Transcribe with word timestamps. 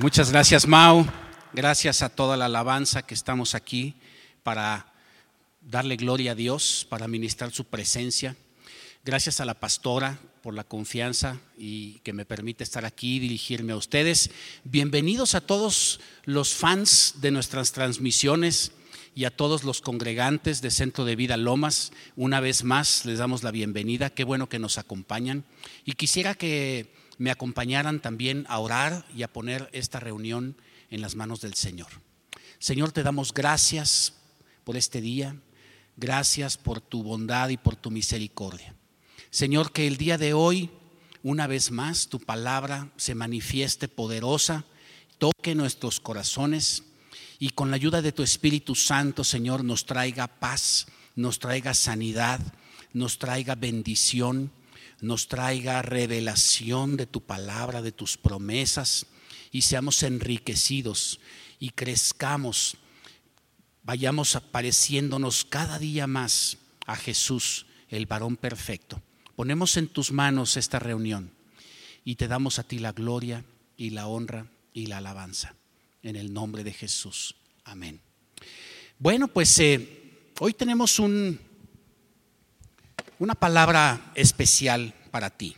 Muchas 0.00 0.32
gracias, 0.32 0.66
Mau. 0.66 1.06
Gracias 1.52 2.00
a 2.00 2.08
toda 2.08 2.38
la 2.38 2.46
alabanza 2.46 3.02
que 3.02 3.12
estamos 3.12 3.54
aquí 3.54 3.96
para 4.42 4.94
darle 5.60 5.96
gloria 5.96 6.32
a 6.32 6.34
Dios, 6.34 6.86
para 6.88 7.06
ministrar 7.06 7.52
su 7.52 7.66
presencia. 7.66 8.34
Gracias 9.04 9.42
a 9.42 9.44
la 9.44 9.60
pastora 9.60 10.18
por 10.42 10.54
la 10.54 10.64
confianza 10.64 11.38
y 11.58 11.98
que 11.98 12.14
me 12.14 12.24
permite 12.24 12.64
estar 12.64 12.86
aquí 12.86 13.16
y 13.16 13.18
dirigirme 13.18 13.74
a 13.74 13.76
ustedes. 13.76 14.30
Bienvenidos 14.64 15.34
a 15.34 15.42
todos 15.42 16.00
los 16.24 16.54
fans 16.54 17.16
de 17.20 17.30
nuestras 17.30 17.72
transmisiones 17.72 18.72
y 19.14 19.26
a 19.26 19.36
todos 19.36 19.64
los 19.64 19.82
congregantes 19.82 20.62
de 20.62 20.70
Centro 20.70 21.04
de 21.04 21.14
Vida 21.14 21.36
Lomas. 21.36 21.92
Una 22.16 22.40
vez 22.40 22.64
más 22.64 23.04
les 23.04 23.18
damos 23.18 23.42
la 23.42 23.50
bienvenida. 23.50 24.08
Qué 24.08 24.24
bueno 24.24 24.48
que 24.48 24.58
nos 24.58 24.78
acompañan. 24.78 25.44
Y 25.84 25.92
quisiera 25.92 26.34
que 26.34 26.90
me 27.20 27.30
acompañaran 27.30 28.00
también 28.00 28.46
a 28.48 28.58
orar 28.60 29.04
y 29.14 29.24
a 29.24 29.28
poner 29.30 29.68
esta 29.74 30.00
reunión 30.00 30.56
en 30.88 31.02
las 31.02 31.16
manos 31.16 31.42
del 31.42 31.52
Señor. 31.52 31.88
Señor, 32.58 32.92
te 32.92 33.02
damos 33.02 33.34
gracias 33.34 34.14
por 34.64 34.78
este 34.78 35.02
día. 35.02 35.36
Gracias 35.98 36.56
por 36.56 36.80
tu 36.80 37.02
bondad 37.02 37.50
y 37.50 37.58
por 37.58 37.76
tu 37.76 37.90
misericordia. 37.90 38.74
Señor, 39.28 39.70
que 39.70 39.86
el 39.86 39.98
día 39.98 40.16
de 40.16 40.32
hoy, 40.32 40.70
una 41.22 41.46
vez 41.46 41.70
más, 41.70 42.08
tu 42.08 42.20
palabra 42.20 42.90
se 42.96 43.14
manifieste 43.14 43.86
poderosa, 43.86 44.64
toque 45.18 45.54
nuestros 45.54 46.00
corazones 46.00 46.84
y 47.38 47.50
con 47.50 47.68
la 47.68 47.76
ayuda 47.76 48.00
de 48.00 48.12
tu 48.12 48.22
Espíritu 48.22 48.74
Santo, 48.74 49.24
Señor, 49.24 49.62
nos 49.62 49.84
traiga 49.84 50.26
paz, 50.26 50.86
nos 51.16 51.38
traiga 51.38 51.74
sanidad, 51.74 52.40
nos 52.94 53.18
traiga 53.18 53.56
bendición, 53.56 54.50
nos 55.02 55.28
traiga 55.28 55.82
revelación 55.82 56.96
de 56.96 57.06
tu 57.06 57.22
palabra, 57.22 57.82
de 57.82 57.92
tus 57.92 58.16
promesas 58.16 59.06
y 59.50 59.62
seamos 59.62 60.02
enriquecidos 60.02 61.20
y 61.58 61.70
crezcamos, 61.70 62.76
vayamos 63.82 64.36
apareciéndonos 64.36 65.44
cada 65.44 65.78
día 65.78 66.06
más 66.06 66.58
a 66.86 66.96
Jesús, 66.96 67.66
el 67.88 68.06
varón 68.06 68.36
perfecto. 68.36 69.02
Ponemos 69.36 69.76
en 69.76 69.88
tus 69.88 70.12
manos 70.12 70.56
esta 70.56 70.78
reunión 70.78 71.32
y 72.04 72.16
te 72.16 72.28
damos 72.28 72.58
a 72.58 72.62
ti 72.62 72.78
la 72.78 72.92
gloria 72.92 73.44
y 73.76 73.90
la 73.90 74.06
honra 74.06 74.46
y 74.72 74.86
la 74.86 74.98
alabanza. 74.98 75.54
En 76.02 76.16
el 76.16 76.32
nombre 76.32 76.64
de 76.64 76.72
Jesús. 76.72 77.36
Amén. 77.64 78.00
Bueno, 78.98 79.28
pues 79.28 79.58
eh, 79.58 80.30
hoy 80.40 80.54
tenemos 80.54 80.98
un, 80.98 81.38
una 83.20 83.34
palabra 83.34 84.12
especial 84.14 84.94
para 85.10 85.28
ti. 85.28 85.54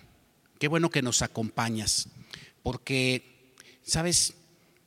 Qué 0.58 0.66
bueno 0.66 0.90
que 0.90 1.00
nos 1.00 1.22
acompañas, 1.22 2.08
porque, 2.64 3.54
sabes, 3.84 4.34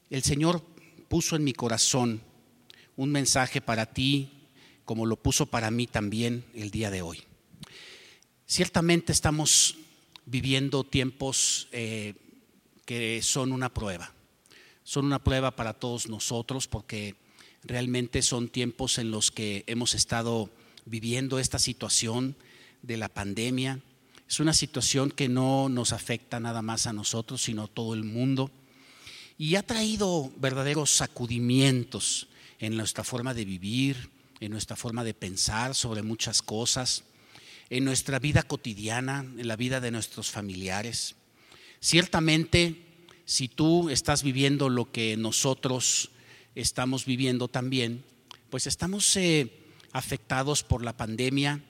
el 0.09 0.23
Señor 0.23 0.62
puso 1.08 1.38
en 1.38 1.46
mi 1.46 1.53
corazón 1.53 2.22
un 2.98 3.14
mensaje 3.14 3.62
para 3.62 3.94
ti, 3.94 4.50
como 4.84 5.06
lo 5.06 5.16
puso 5.16 5.46
para 5.46 5.72
mí 5.72 5.88
también 5.88 6.44
el 6.53 6.70
día 6.70 6.92
de 6.92 7.02
hoy. 7.02 7.23
Ciertamente 8.46 9.14
estamos 9.14 9.78
viviendo 10.26 10.84
tiempos 10.84 11.70
eh, 11.72 12.14
que 12.84 13.22
son 13.22 13.53
una 13.53 13.73
prueba. 13.73 14.14
Son 14.84 15.06
una 15.06 15.23
prueba 15.23 15.56
para 15.56 15.73
todos 15.76 16.09
nosotros 16.09 16.68
porque 16.68 17.16
realmente 17.64 18.22
son 18.22 18.50
tiempos 18.50 18.98
en 18.98 19.12
los 19.12 19.31
que 19.31 19.64
hemos 19.66 19.96
estado 19.96 20.50
viviendo 20.86 21.40
esta 21.40 21.58
situación 21.58 22.36
de 22.86 22.97
la 22.97 23.09
pandemia. 23.09 23.80
Es 24.28 24.39
una 24.39 24.53
situación 24.53 25.11
que 25.11 25.30
no 25.30 25.69
nos 25.69 25.94
afecta 25.94 26.39
nada 26.39 26.61
más 26.61 26.88
a 26.88 26.94
nosotros, 26.94 27.41
sino 27.41 27.64
a 27.64 27.67
todo 27.67 27.94
el 27.94 28.03
mundo. 28.03 28.52
Y 29.38 29.55
ha 29.55 29.64
traído 29.64 30.31
verdaderos 30.38 30.91
sacudimientos 30.91 32.28
en 32.59 32.78
nuestra 32.78 33.03
forma 33.03 33.33
de 33.33 33.45
vivir, 33.45 34.09
en 34.39 34.52
nuestra 34.52 34.75
forma 34.75 35.03
de 35.03 35.13
pensar 35.13 35.75
sobre 35.75 36.01
muchas 36.01 36.41
cosas 36.41 37.03
en 37.69 37.84
nuestra 37.84 38.19
vida 38.19 38.44
cotidiana, 38.44 39.25
en 39.38 39.47
la 39.47 39.56
vida 39.56 39.79
de 39.79 39.91
nuestros 39.91 40.29
familiares. 40.29 41.16
Ciertamente, 41.79 42.85
si 43.25 43.47
tú 43.47 43.90
estás 43.90 44.23
viviendo 44.23 44.69
lo 44.69 44.91
que 44.91 45.17
nosotros 45.17 46.12
estamos 46.53 47.06
viviendo 47.06 47.47
también, 47.47 48.03
pues 48.50 48.67
estamos 48.67 49.16
eh, 49.17 49.52
afectados 49.91 50.63
por 50.63 50.84
la 50.84 50.96
pandemia. 50.96 51.62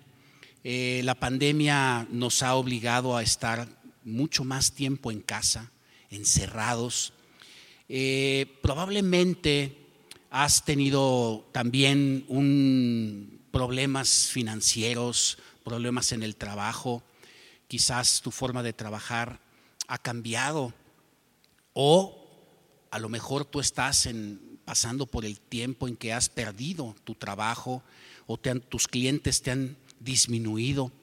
Eh, 0.67 1.01
la 1.03 1.13
pandemia 1.13 2.07
nos 2.09 2.41
ha 2.41 2.55
obligado 2.55 3.15
a 3.15 3.21
estar 3.21 3.67
mucho 4.03 4.43
más 4.43 4.71
tiempo 4.71 5.11
en 5.11 5.21
casa, 5.21 5.69
encerrados. 6.09 7.13
Eh, 7.87 8.47
probablemente 8.63 9.77
has 10.31 10.65
tenido 10.65 11.47
también 11.51 12.25
un, 12.29 13.41
problemas 13.51 14.29
financieros, 14.31 15.37
problemas 15.63 16.11
en 16.13 16.23
el 16.23 16.35
trabajo, 16.35 17.03
quizás 17.67 18.21
tu 18.23 18.31
forma 18.31 18.63
de 18.63 18.73
trabajar 18.73 19.39
ha 19.87 19.99
cambiado 19.99 20.73
o 21.73 22.27
a 22.89 22.97
lo 22.97 23.07
mejor 23.07 23.45
tú 23.45 23.59
estás 23.59 24.09
pasando 24.65 25.05
por 25.05 25.25
el 25.25 25.39
tiempo 25.39 25.87
en 25.87 25.95
que 25.95 26.11
has 26.11 26.27
perdido 26.27 26.95
tu 27.03 27.13
trabajo 27.13 27.83
o 28.25 28.37
tus 28.37 28.87
clientes 28.87 29.43
te 29.43 29.51
han 29.51 29.77
disminuido. 30.05 30.93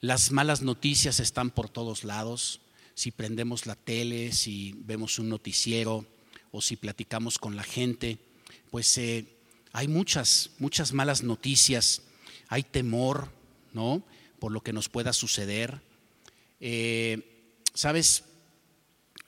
Las 0.00 0.30
malas 0.30 0.62
noticias 0.62 1.18
están 1.18 1.50
por 1.50 1.68
todos 1.68 2.04
lados. 2.04 2.60
Si 2.94 3.10
prendemos 3.10 3.66
la 3.66 3.74
tele, 3.74 4.32
si 4.32 4.74
vemos 4.84 5.18
un 5.18 5.28
noticiero 5.28 6.06
o 6.52 6.62
si 6.62 6.76
platicamos 6.76 7.38
con 7.38 7.56
la 7.56 7.64
gente, 7.64 8.18
pues 8.70 8.96
eh, 8.98 9.26
hay 9.72 9.88
muchas, 9.88 10.50
muchas 10.60 10.92
malas 10.92 11.24
noticias. 11.24 12.02
Hay 12.48 12.62
temor, 12.62 13.32
¿no? 13.72 14.04
Por 14.38 14.52
lo 14.52 14.60
que 14.60 14.72
nos 14.72 14.88
pueda 14.88 15.12
suceder. 15.12 15.80
Eh, 16.60 17.34
Sabes, 17.74 18.24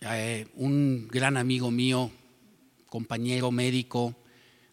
eh, 0.00 0.48
un 0.56 1.06
gran 1.06 1.36
amigo 1.36 1.70
mío, 1.70 2.10
compañero 2.86 3.52
médico 3.52 4.16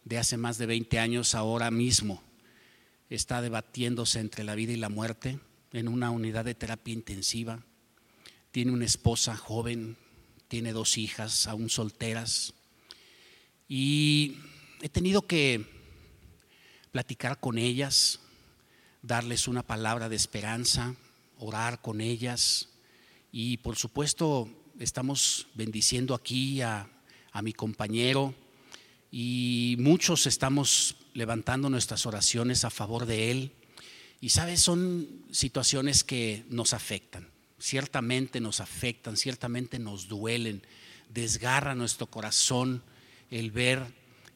de 0.04 0.18
hace 0.18 0.36
más 0.36 0.58
de 0.58 0.66
20 0.66 0.98
años, 0.98 1.36
ahora 1.36 1.70
mismo 1.70 2.20
está 3.10 3.40
debatiéndose 3.40 4.20
entre 4.20 4.44
la 4.44 4.54
vida 4.54 4.72
y 4.72 4.76
la 4.76 4.88
muerte 4.88 5.38
en 5.72 5.88
una 5.88 6.10
unidad 6.10 6.44
de 6.44 6.54
terapia 6.54 6.94
intensiva. 6.94 7.64
Tiene 8.50 8.72
una 8.72 8.84
esposa 8.84 9.36
joven, 9.36 9.96
tiene 10.48 10.72
dos 10.72 10.98
hijas, 10.98 11.46
aún 11.46 11.70
solteras. 11.70 12.54
Y 13.68 14.38
he 14.80 14.88
tenido 14.88 15.26
que 15.26 15.64
platicar 16.90 17.38
con 17.38 17.58
ellas, 17.58 18.20
darles 19.02 19.48
una 19.48 19.62
palabra 19.62 20.08
de 20.08 20.16
esperanza, 20.16 20.94
orar 21.38 21.80
con 21.80 22.00
ellas 22.00 22.68
y 23.30 23.58
por 23.58 23.76
supuesto 23.76 24.48
estamos 24.78 25.46
bendiciendo 25.54 26.14
aquí 26.14 26.60
a, 26.62 26.90
mi 27.40 27.52
compañero 27.52 28.34
y 29.12 29.76
muchos 29.78 30.26
estamos 30.26 30.96
levantando 31.18 31.68
nuestras 31.68 32.06
oraciones 32.06 32.64
a 32.64 32.70
favor 32.70 33.04
de 33.04 33.32
él. 33.32 33.52
Y 34.20 34.28
sabes, 34.28 34.60
son 34.60 35.24
situaciones 35.32 36.04
que 36.04 36.44
nos 36.48 36.72
afectan, 36.72 37.28
ciertamente 37.58 38.40
nos 38.40 38.60
afectan, 38.60 39.16
ciertamente 39.16 39.80
nos 39.80 40.06
duelen, 40.06 40.62
desgarra 41.12 41.74
nuestro 41.74 42.06
corazón 42.06 42.84
el 43.32 43.50
ver 43.50 43.82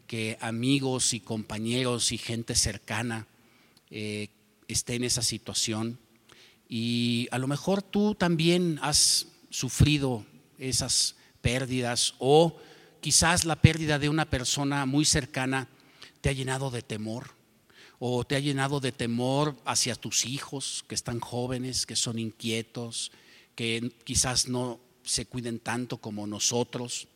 que 0.08 0.36
amigos 0.40 1.14
y 1.14 1.20
compañeros 1.20 2.10
y 2.10 2.18
gente 2.18 2.56
cercana 2.56 3.28
eh, 3.88 4.30
esté 4.66 4.96
en 4.96 5.04
esa 5.04 5.22
situación. 5.22 6.00
Y 6.68 7.28
a 7.30 7.38
lo 7.38 7.46
mejor 7.46 7.82
tú 7.82 8.16
también 8.16 8.80
has 8.82 9.28
sufrido 9.50 10.26
esas 10.58 11.14
pérdidas 11.42 12.14
o 12.18 12.56
quizás 13.00 13.44
la 13.44 13.54
pérdida 13.54 14.00
de 14.00 14.08
una 14.08 14.28
persona 14.28 14.84
muy 14.84 15.04
cercana 15.04 15.68
te 16.22 16.30
ha 16.30 16.32
llenado 16.32 16.70
de 16.70 16.80
temor 16.80 17.34
o 17.98 18.24
te 18.24 18.36
ha 18.36 18.40
llenado 18.40 18.80
de 18.80 18.92
temor 18.92 19.56
hacia 19.64 19.94
tus 19.94 20.24
hijos 20.24 20.84
que 20.88 20.94
están 20.94 21.20
jóvenes, 21.20 21.84
que 21.84 21.96
son 21.96 22.18
inquietos, 22.18 23.12
que 23.54 23.92
quizás 24.04 24.48
no 24.48 24.80
se 25.04 25.26
cuiden 25.26 25.58
tanto 25.58 25.98
como 25.98 26.26
nosotros. 26.26 27.08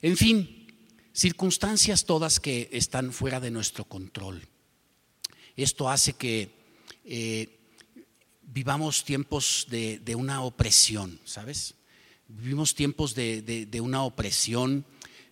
En 0.00 0.16
fin, 0.16 0.66
circunstancias 1.12 2.04
todas 2.04 2.40
que 2.40 2.68
están 2.72 3.12
fuera 3.12 3.38
de 3.38 3.50
nuestro 3.50 3.84
control. 3.84 4.46
Esto 5.56 5.88
hace 5.88 6.14
que 6.14 6.50
eh, 7.04 7.58
vivamos 8.42 9.04
tiempos 9.04 9.66
de, 9.70 10.14
una 10.14 10.42
opresión, 10.42 11.20
¿sabes? 11.24 11.74
Vivimos 12.28 12.74
tiempos 12.74 13.14
de, 13.14 13.80
una 13.82 14.02
opresión, 14.02 14.86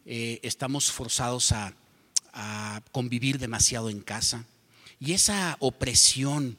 eh, 0.05 0.41
estamos 0.43 0.91
forzados 0.91 1.53
a, 1.53 1.75
convivir 2.93 3.39
demasiado 3.39 3.91
en 3.91 4.01
casa. 4.01 4.47
Y 4.99 5.13
esa 5.13 5.57
opresión 5.61 6.57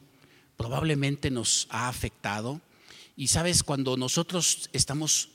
probablemente 0.56 1.30
nos 1.30 1.66
ha 1.70 1.88
afectado. 1.88 2.60
Y 3.16 3.28
sabes, 3.28 3.62
cuando 3.62 3.96
nosotros 3.96 4.68
estamos 4.72 5.30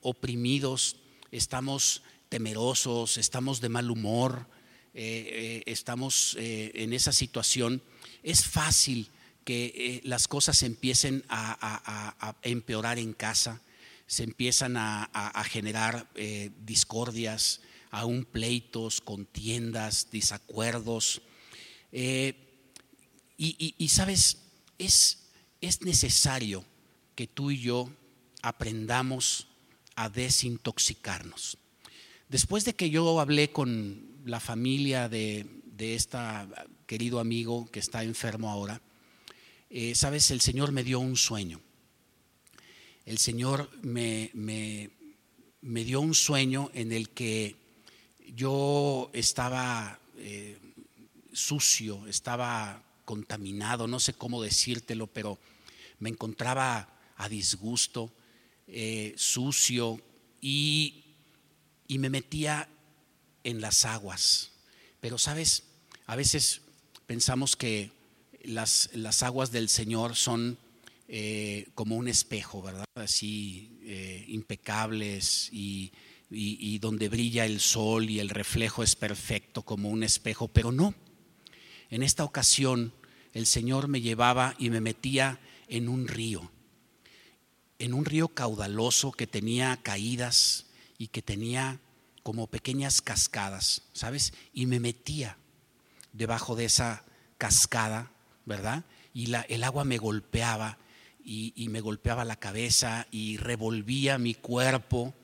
oprimidos, 0.00 0.96
estamos 1.30 2.02
temerosos, 2.28 3.18
estamos 3.18 3.60
de 3.60 3.68
mal 3.68 3.90
humor, 3.90 4.46
eh, 4.94 5.62
eh, 5.62 5.62
estamos 5.66 6.36
eh, 6.38 6.70
en 6.74 6.92
esa 6.92 7.12
situación, 7.12 7.82
es 8.22 8.44
fácil 8.44 9.08
que 9.44 10.00
las 10.04 10.28
cosas 10.28 10.62
empiecen 10.62 11.24
a, 11.28 12.36
empeorar 12.42 12.98
en 12.98 13.12
casa, 13.12 13.60
se 14.06 14.24
empiezan 14.24 14.76
a, 14.76 15.44
generar 15.50 16.08
discordias, 16.64 17.60
aún 17.92 18.24
pleitos, 18.24 19.00
contiendas, 19.00 20.08
desacuerdos. 20.10 21.22
Y, 23.36 23.88
sabes, 23.88 24.38
es, 24.78 25.28
es 25.60 25.82
necesario 25.82 26.64
que 27.14 27.26
tú 27.26 27.50
y 27.50 27.60
yo 27.60 27.92
aprendamos 28.40 29.46
a 29.94 30.08
desintoxicarnos. 30.08 31.58
Después 32.28 32.64
de 32.64 32.74
que 32.74 32.88
yo 32.88 33.20
hablé 33.20 33.52
con 33.52 34.22
la 34.24 34.40
familia 34.40 35.10
de, 35.10 35.46
de 35.66 35.94
este 35.94 36.18
querido 36.86 37.20
amigo 37.20 37.70
que 37.70 37.80
está 37.80 38.02
enfermo 38.04 38.50
ahora, 38.50 38.80
eh, 39.68 39.94
sabes, 39.94 40.30
el 40.30 40.40
Señor 40.40 40.72
me 40.72 40.82
dio 40.82 40.98
un 40.98 41.16
sueño. 41.16 41.60
El 43.04 43.18
Señor 43.18 43.68
me, 43.82 44.30
me 44.32 45.84
dio 45.84 46.00
un 46.00 46.14
sueño 46.14 46.70
en 46.72 46.92
el 46.92 47.10
que 47.10 47.61
yo 48.34 49.10
estaba 49.12 50.00
eh, 50.16 50.58
sucio, 51.32 52.06
estaba 52.06 52.82
contaminado, 53.04 53.86
no 53.86 54.00
sé 54.00 54.14
cómo 54.14 54.42
decírtelo, 54.42 55.06
pero 55.06 55.38
me 55.98 56.08
encontraba 56.08 56.88
a 57.16 57.28
disgusto, 57.28 58.12
eh, 58.66 59.14
sucio 59.16 60.00
y, 60.40 61.04
y 61.88 61.98
me 61.98 62.10
metía 62.10 62.68
en 63.44 63.60
las 63.60 63.84
aguas. 63.84 64.52
Pero 65.00 65.18
sabes, 65.18 65.64
a 66.06 66.16
veces 66.16 66.62
pensamos 67.06 67.56
que 67.56 67.92
las, 68.44 68.90
las 68.94 69.22
aguas 69.22 69.52
del 69.52 69.68
Señor 69.68 70.16
son 70.16 70.58
eh, 71.08 71.68
como 71.74 71.96
un 71.96 72.08
espejo, 72.08 72.62
¿verdad? 72.62 72.84
Así 72.94 73.68
impecables 74.28 75.50
y, 75.52 75.92
y 76.34 76.78
donde 76.78 77.08
brilla 77.08 77.44
el 77.44 77.60
sol 77.60 78.08
y 78.08 78.18
el 78.18 78.30
reflejo 78.30 78.82
es 78.82 78.96
perfecto 78.96 79.62
como 79.62 79.90
un 79.90 80.02
espejo, 80.02 80.48
pero 80.48 80.72
no. 80.72 80.94
En 81.90 82.02
esta 82.02 82.24
ocasión 82.24 82.92
el 83.34 83.46
Señor 83.46 83.88
me 83.88 84.00
llevaba 84.00 84.54
y 84.58 84.70
me 84.70 84.80
metía 84.80 85.40
en 85.68 85.88
un 85.88 86.06
río, 86.06 86.50
en 87.78 87.94
un 87.94 88.04
río 88.04 88.28
caudaloso 88.28 89.12
que 89.12 89.26
tenía 89.26 89.78
caídas 89.82 90.66
y 90.98 91.08
que 91.08 91.22
tenía 91.22 91.80
como 92.22 92.46
pequeñas 92.46 93.02
cascadas, 93.02 93.82
¿sabes? 93.92 94.32
Y 94.52 94.66
me 94.66 94.80
metía 94.80 95.36
debajo 96.12 96.54
de 96.56 96.66
esa 96.66 97.04
cascada, 97.38 98.12
¿verdad? 98.44 98.84
Y 99.14 99.32
el 99.34 99.64
agua 99.64 99.84
me 99.84 99.98
golpeaba 99.98 100.78
y, 101.24 101.68
me 101.70 101.80
golpeaba 101.80 102.24
la 102.24 102.36
cabeza 102.36 103.06
y 103.10 103.36
revolvía 103.36 104.18
mi 104.18 104.34
cuerpo, 104.34 105.14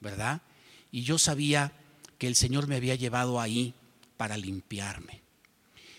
¿verdad? 0.00 0.42
Y 0.90 1.02
yo 1.02 1.18
sabía 1.18 1.72
que 2.18 2.26
el 2.26 2.34
Señor 2.34 2.66
me 2.66 2.76
había 2.76 2.94
llevado 2.94 3.40
ahí 3.40 3.74
para 4.16 4.36
limpiarme. 4.36 5.22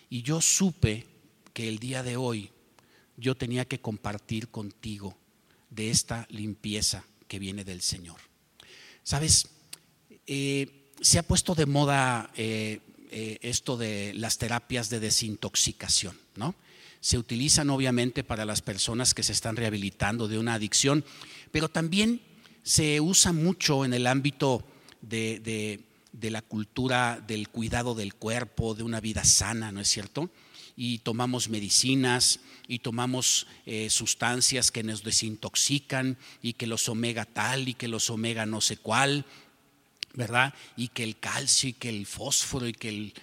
Y 0.09 0.21
yo 0.21 0.41
supe 0.41 1.05
que 1.53 1.67
el 1.67 1.79
día 1.79 2.03
de 2.03 2.17
hoy 2.17 2.51
yo 3.17 3.35
tenía 3.35 3.65
que 3.65 3.79
compartir 3.79 4.49
contigo 4.49 5.17
de 5.69 5.89
esta 5.89 6.25
limpieza 6.29 7.03
que 7.27 7.39
viene 7.39 7.63
del 7.63 7.81
Señor. 7.81 8.19
¿Sabes? 9.03 9.49
Eh, 10.25 10.91
se 11.01 11.19
ha 11.19 11.23
puesto 11.23 11.55
de 11.55 11.65
moda 11.65 12.31
eh, 12.35 12.79
eh, 13.11 13.39
esto 13.41 13.77
de 13.77 14.13
las 14.15 14.37
terapias 14.37 14.89
de 14.89 14.99
desintoxicación, 14.99 16.17
¿no? 16.35 16.55
Se 16.99 17.17
utilizan 17.17 17.69
obviamente 17.69 18.23
para 18.23 18.43
las 18.43 18.61
personas 18.61 19.13
que 19.13 19.23
se 19.23 19.31
están 19.31 19.55
rehabilitando 19.55 20.27
de 20.27 20.39
una 20.39 20.55
adicción, 20.55 21.05
pero 21.51 21.69
también 21.69 22.21
se 22.67 22.99
usa 22.99 23.31
mucho 23.31 23.85
en 23.85 23.93
el 23.93 24.05
ámbito 24.07 24.61
de, 24.99 25.79
la 26.19 26.41
cultura 26.41 27.23
del 27.25 27.47
cuidado 27.47 27.95
del 27.95 28.13
cuerpo, 28.13 28.75
de 28.75 28.83
una 28.83 28.99
vida 28.99 29.23
sana, 29.23 29.71
¿no 29.71 29.79
es 29.79 29.87
cierto? 29.87 30.29
y 30.79 30.99
tomamos 30.99 31.49
medicinas 31.49 32.39
y 32.67 32.79
tomamos 32.79 33.47
sustancias 33.89 34.69
que 34.69 34.83
nos 34.83 35.03
desintoxican 35.03 36.17
y 36.43 36.53
que 36.53 36.67
los 36.67 36.87
omega 36.87 37.25
tal 37.25 37.67
y 37.67 37.73
que 37.73 37.87
los 37.87 38.11
omega 38.11 38.45
no 38.45 38.61
sé 38.61 38.77
cuál 38.77 39.25
¿verdad? 40.13 40.53
Y 40.75 40.89
que 40.89 41.03
el 41.03 41.17
calcio 41.17 41.69
y 41.69 41.73
que 41.73 41.89
el 41.89 42.05
fósforo 42.05 42.67
y 42.67 42.73
que 42.73 43.13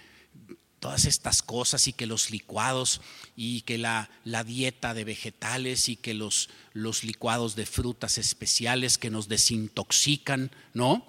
todas 0.85 1.07
estas 1.07 1.41
cosas 1.41 1.89
y 1.89 1.95
que 1.95 2.05
los 2.05 2.31
licuados 2.31 3.01
y 3.37 3.63
que 3.63 3.79
la, 3.79 4.11
la 4.23 4.45
dieta 4.45 4.93
de 4.93 5.05
vegetales 5.05 5.89
y 5.89 5.97
que 5.97 6.13
los, 6.13 6.51
los, 6.75 7.05
licuados 7.05 7.57
de 7.57 7.65
frutas 7.65 8.19
especiales 8.19 8.99
que 8.99 9.09
nos 9.09 9.27
desintoxican, 9.27 10.51
¿no? 10.75 11.07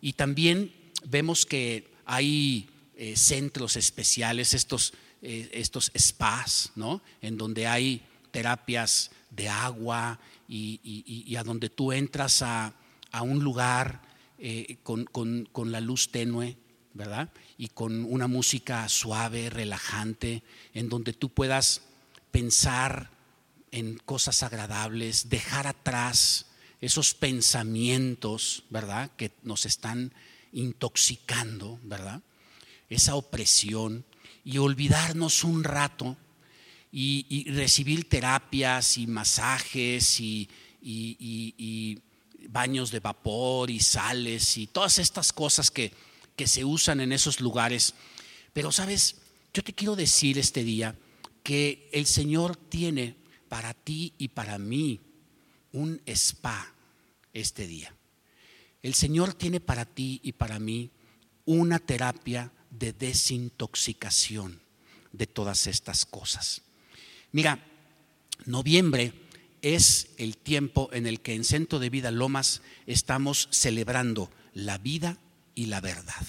Y 0.00 0.14
también 0.14 0.72
vemos 1.04 1.44
que 1.44 1.92
hay 2.06 2.70
eh, 2.96 3.14
centros 3.14 3.76
especiales, 3.76 4.54
estos, 4.54 4.94
eh, 5.20 5.50
estos 5.52 5.92
spas, 5.94 6.72
¿no? 6.74 7.02
En 7.20 7.36
donde 7.36 7.66
hay 7.66 8.00
terapias 8.30 9.10
de 9.28 9.50
agua 9.50 10.18
y, 10.48 11.36
a 11.36 11.44
donde 11.44 11.68
tú 11.68 11.92
entras 11.92 12.40
a, 12.40 12.72
a 13.12 13.20
un 13.20 13.44
lugar 13.44 14.00
eh, 14.38 14.78
con, 14.82 15.70
la 15.70 15.82
luz 15.82 16.08
tenue, 16.10 16.56
¿verdad? 16.94 17.30
Y 17.58 17.68
con 17.68 18.04
una 18.04 18.26
música 18.26 18.88
suave, 18.88 19.50
relajante, 19.50 20.42
en 20.74 20.88
donde 20.88 21.12
tú 21.12 21.28
puedas 21.28 21.82
pensar 22.30 23.10
en 23.70 23.98
cosas 23.98 24.42
agradables, 24.42 25.28
dejar 25.28 25.66
atrás 25.66 26.46
esos 26.80 27.14
pensamientos, 27.14 28.64
¿verdad? 28.70 29.10
Que 29.16 29.32
nos 29.42 29.66
están 29.66 30.12
intoxicando, 30.52 31.78
¿verdad? 31.82 32.22
Esa 32.88 33.14
opresión 33.14 34.04
y 34.44 34.58
olvidarnos 34.58 35.44
un 35.44 35.62
rato 35.64 36.16
y, 36.92 37.48
recibir 37.50 38.08
terapias 38.08 38.98
y 38.98 39.06
masajes 39.06 40.20
y, 40.20 40.48
baños 42.48 42.90
de 42.90 42.98
vapor 42.98 43.70
y 43.70 43.78
sales 43.78 44.56
y 44.56 44.66
todas 44.66 44.98
estas 44.98 45.32
cosas 45.32 45.70
que, 45.70 45.92
que 46.40 46.46
se 46.46 46.64
usan 46.64 47.02
en 47.02 47.12
esos 47.12 47.42
lugares. 47.42 47.92
Pero 48.54 48.72
sabes, 48.72 49.16
yo 49.52 49.62
te 49.62 49.74
quiero 49.74 49.94
decir 49.94 50.38
este 50.38 50.64
día 50.64 50.96
que 51.42 51.90
el 51.92 52.06
Señor 52.06 52.56
tiene 52.56 53.14
para 53.50 53.74
ti 53.74 54.14
y 54.16 54.28
para 54.28 54.56
mí 54.56 55.00
un 55.72 56.00
spa 56.06 56.72
este 57.34 57.66
día. 57.66 57.94
El 58.82 58.94
Señor 58.94 59.34
tiene 59.34 59.60
para 59.60 59.84
ti 59.84 60.18
y 60.24 60.32
para 60.32 60.58
mí 60.58 60.90
una 61.44 61.78
terapia 61.78 62.50
de 62.70 62.94
desintoxicación 62.94 64.62
de 65.12 65.26
todas 65.26 65.66
estas 65.66 66.06
cosas. 66.06 66.62
Mira, 67.32 67.62
noviembre 68.46 69.12
es 69.60 70.08
el 70.16 70.38
tiempo 70.38 70.88
en 70.94 71.06
el 71.06 71.20
que 71.20 71.34
en 71.34 71.44
Centro 71.44 71.78
de 71.78 71.90
Vida 71.90 72.10
Lomas 72.10 72.62
estamos 72.86 73.48
celebrando 73.50 74.30
la 74.54 74.78
vida 74.78 75.18
y 75.60 75.66
la 75.66 75.82
verdad. 75.82 76.26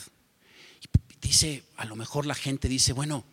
Dice, 1.22 1.64
a 1.78 1.86
lo 1.86 1.96
mejor 1.96 2.26
la 2.26 2.36
gente 2.36 2.68
dice, 2.68 2.92
bueno, 2.92 3.24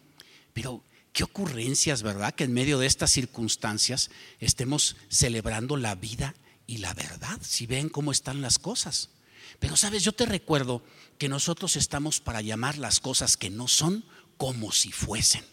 pero 0.52 0.84
qué 1.12 1.24
ocurrencias, 1.24 2.04
¿verdad? 2.04 2.32
Que 2.36 2.44
en 2.44 2.52
medio 2.52 2.78
de 2.78 2.86
estas 2.86 3.10
circunstancias 3.10 4.08
estemos 4.38 4.94
celebrando 5.08 5.76
la 5.76 5.96
vida 5.96 6.36
y 6.68 6.78
la 6.78 6.94
verdad, 6.94 7.36
si 7.42 7.66
ven 7.66 7.88
cómo 7.88 8.12
están 8.12 8.42
las 8.42 8.60
cosas. 8.60 9.10
Pero 9.58 9.76
sabes, 9.76 10.04
yo 10.04 10.12
te 10.12 10.24
recuerdo 10.24 10.84
que 11.18 11.28
nosotros 11.28 11.74
estamos 11.74 12.20
para 12.20 12.42
llamar 12.42 12.78
las 12.78 13.00
cosas 13.00 13.36
que 13.36 13.50
no 13.50 13.66
son 13.66 14.04
como 14.36 14.70
si 14.70 14.92
fuesen. 14.92 15.44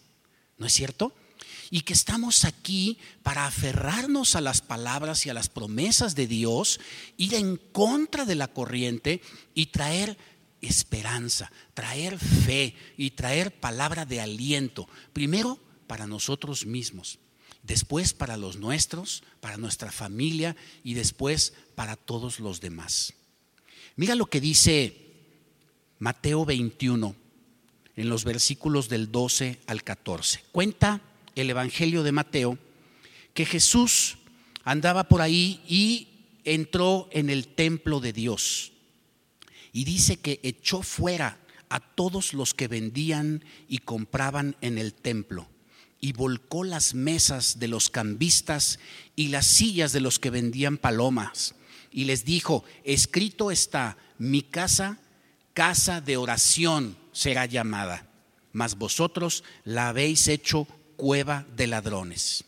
¿No 0.60 0.68
es 0.68 0.74
cierto? 0.74 1.12
y 1.70 1.82
que 1.82 1.94
estamos 1.94 2.46
aquí 2.46 2.98
para 3.24 3.46
aferrarnos 3.46 4.36
a 4.36 4.42
las 4.42 4.62
palabras 4.62 5.26
y 5.26 5.30
a 5.30 5.34
las 5.34 5.50
promesas 5.50 6.16
de 6.16 6.28
Dios, 6.28 6.80
ir 7.18 7.34
en 7.34 7.58
contra 7.58 8.26
de 8.26 8.36
la 8.36 8.48
corriente 8.48 9.22
y 9.54 9.68
traer 9.68 10.18
esperanza, 10.68 11.52
traer 11.74 12.18
fe 12.18 12.76
y 12.98 13.12
traer 13.12 13.52
palabra 13.52 14.06
de 14.06 14.22
aliento, 14.22 14.88
primero 15.14 15.60
para 15.88 16.08
nosotros 16.08 16.66
mismos, 16.66 17.20
después 17.64 18.14
para 18.14 18.38
los 18.38 18.58
nuestros, 18.58 19.24
para 19.42 19.58
nuestra 19.58 19.92
familia 19.92 20.56
y 20.84 20.94
después 20.94 21.54
para 21.76 21.96
todos 21.96 22.40
los 22.40 22.62
demás. 22.62 23.14
Mira 23.96 24.16
lo 24.16 24.26
que 24.26 24.42
dice 24.42 25.06
Mateo 26.00 26.46
21 26.46 27.16
en 27.96 28.10
los 28.10 28.24
versículos 28.24 28.90
del 28.90 29.12
12 29.12 29.60
al 29.68 29.84
14. 29.84 30.44
Cuenta 30.52 31.02
el 31.36 31.50
Evangelio 31.50 32.04
de 32.04 32.12
Mateo, 32.12 32.58
que 33.34 33.46
Jesús 33.46 34.18
andaba 34.64 35.06
por 35.06 35.22
ahí 35.22 35.62
y 35.68 36.10
entró 36.44 37.10
en 37.12 37.30
el 37.30 37.48
templo 37.48 38.00
de 38.00 38.14
Dios. 38.14 38.72
Y 39.76 39.84
dice 39.84 40.16
que 40.16 40.40
echó 40.42 40.84
fuera 40.84 41.38
a 41.68 41.82
todos 41.82 42.34
los 42.34 42.54
que 42.54 42.70
vendían 42.70 43.44
y 43.68 43.80
compraban 43.80 44.56
en 44.62 44.78
el 44.78 44.94
templo 44.94 45.50
y 46.00 46.14
volcó 46.14 46.64
las 46.64 46.94
mesas 46.94 47.60
de 47.60 47.68
los 47.68 47.90
cambistas 47.90 48.80
y 49.18 49.28
las 49.28 49.46
sillas 49.46 49.92
de 49.92 50.00
los 50.00 50.18
que 50.18 50.30
vendían 50.30 50.78
palomas. 50.78 51.56
Y 51.92 52.06
les 52.06 52.24
dijo, 52.24 52.64
escrito 52.86 53.52
está, 53.52 53.98
mi 54.18 54.44
casa, 54.44 54.98
casa 55.54 56.00
de 56.00 56.16
oración 56.16 56.98
será 57.12 57.46
llamada, 57.46 58.10
mas 58.54 58.78
vosotros 58.78 59.44
la 59.66 59.90
habéis 59.90 60.30
hecho 60.30 60.70
cueva 60.96 61.46
de 61.58 61.68
ladrones. 61.68 62.46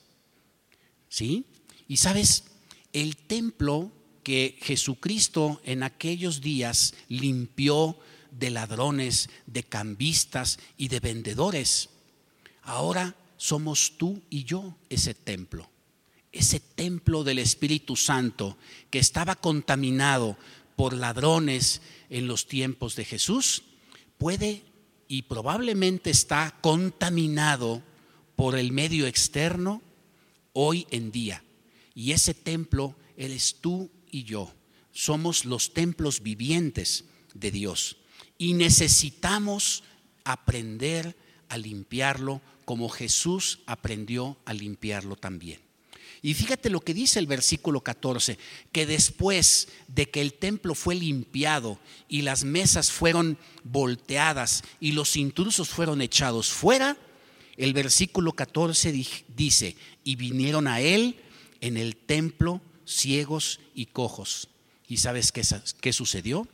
¿Sí? 1.10 1.44
Y 1.90 1.98
sabes, 1.98 2.46
el 2.94 3.18
templo 3.18 3.92
que 4.28 4.58
Jesucristo 4.62 5.62
en 5.64 5.84
aquellos 5.84 6.42
días 6.42 6.96
limpió 7.08 7.98
de 8.30 8.50
ladrones, 8.50 9.30
de 9.46 9.64
cambistas 9.64 10.60
y 10.76 10.90
de 10.90 11.00
vendedores, 11.00 11.88
ahora 12.64 13.16
somos 13.38 13.94
tú 13.98 14.22
y 14.30 14.44
yo 14.44 14.76
ese 14.90 15.14
templo. 15.14 15.70
Ese 16.34 16.60
templo 16.60 17.24
del 17.24 17.40
Espíritu 17.40 17.96
Santo 17.96 18.58
que 18.90 19.00
estaba 19.00 19.36
contaminado 19.36 20.36
por 20.76 20.92
ladrones 20.92 21.82
en 22.10 22.28
los 22.28 22.50
tiempos 22.50 22.98
de 22.98 23.06
Jesús, 23.06 23.64
puede 24.18 24.66
y 25.08 25.22
probablemente 25.22 26.10
está 26.10 26.54
contaminado 26.60 27.82
por 28.36 28.58
el 28.58 28.74
medio 28.74 29.08
externo 29.08 29.82
hoy 30.52 30.86
en 30.92 31.14
día. 31.14 31.46
Y 31.96 32.12
ese 32.12 32.34
templo 32.34 32.94
eres 33.16 33.56
tú 33.62 33.90
y 34.18 34.24
yo. 34.24 34.54
Somos 34.92 35.46
los 35.46 35.74
templos 35.74 36.22
vivientes 36.22 37.06
de 37.34 37.52
Dios. 37.52 37.98
Y 38.38 38.54
necesitamos 38.54 39.84
aprender 40.24 41.16
a 41.50 41.58
limpiarlo 41.58 42.42
como 42.66 42.90
Jesús 42.90 43.60
aprendió 43.66 44.38
a 44.46 44.54
limpiarlo 44.54 45.16
también. 45.16 45.62
Y 46.22 46.34
fíjate 46.34 46.70
lo 46.70 46.82
que 46.82 46.94
dice 46.94 47.20
el 47.20 47.28
versículo 47.28 47.82
14, 47.82 48.38
que 48.72 48.86
después 48.86 49.68
de 49.88 50.10
que 50.10 50.20
el 50.20 50.34
templo 50.34 50.74
fue 50.74 50.96
limpiado 50.96 51.80
y 52.10 52.24
las 52.24 52.44
mesas 52.44 52.92
fueron 52.92 53.38
volteadas 53.64 54.64
y 54.80 54.94
los 54.94 55.16
intrusos 55.16 55.70
fueron 55.70 56.02
echados 56.02 56.50
fuera, 56.50 56.98
el 57.56 57.74
versículo 57.74 58.34
14 58.34 58.92
dice, 59.36 59.76
y 60.04 60.16
vinieron 60.16 60.68
a 60.68 60.82
él 60.82 61.16
en 61.62 61.78
el 61.78 61.96
templo 61.96 62.62
ciegos 62.88 63.60
y 63.76 63.88
cojos. 63.88 64.48
¿Y 64.88 64.98
sabes 64.98 65.32
qué, 65.32 65.44
qué 65.82 65.94
sucedió? 65.94 66.48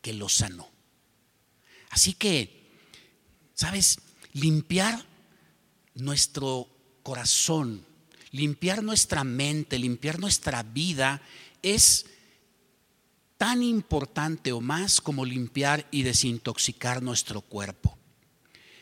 Que 0.00 0.14
los 0.14 0.34
sanó. 0.34 0.68
Así 1.90 2.14
que, 2.14 2.70
¿sabes? 3.54 3.98
Limpiar 4.32 5.04
nuestro 5.94 6.68
corazón, 7.02 7.84
limpiar 8.30 8.82
nuestra 8.82 9.24
mente, 9.24 9.78
limpiar 9.78 10.18
nuestra 10.18 10.62
vida 10.62 11.20
es 11.60 12.06
tan 13.36 13.62
importante 13.62 14.52
o 14.52 14.60
más 14.60 15.00
como 15.00 15.24
limpiar 15.24 15.86
y 15.90 16.02
desintoxicar 16.02 17.02
nuestro 17.02 17.42
cuerpo. 17.42 17.98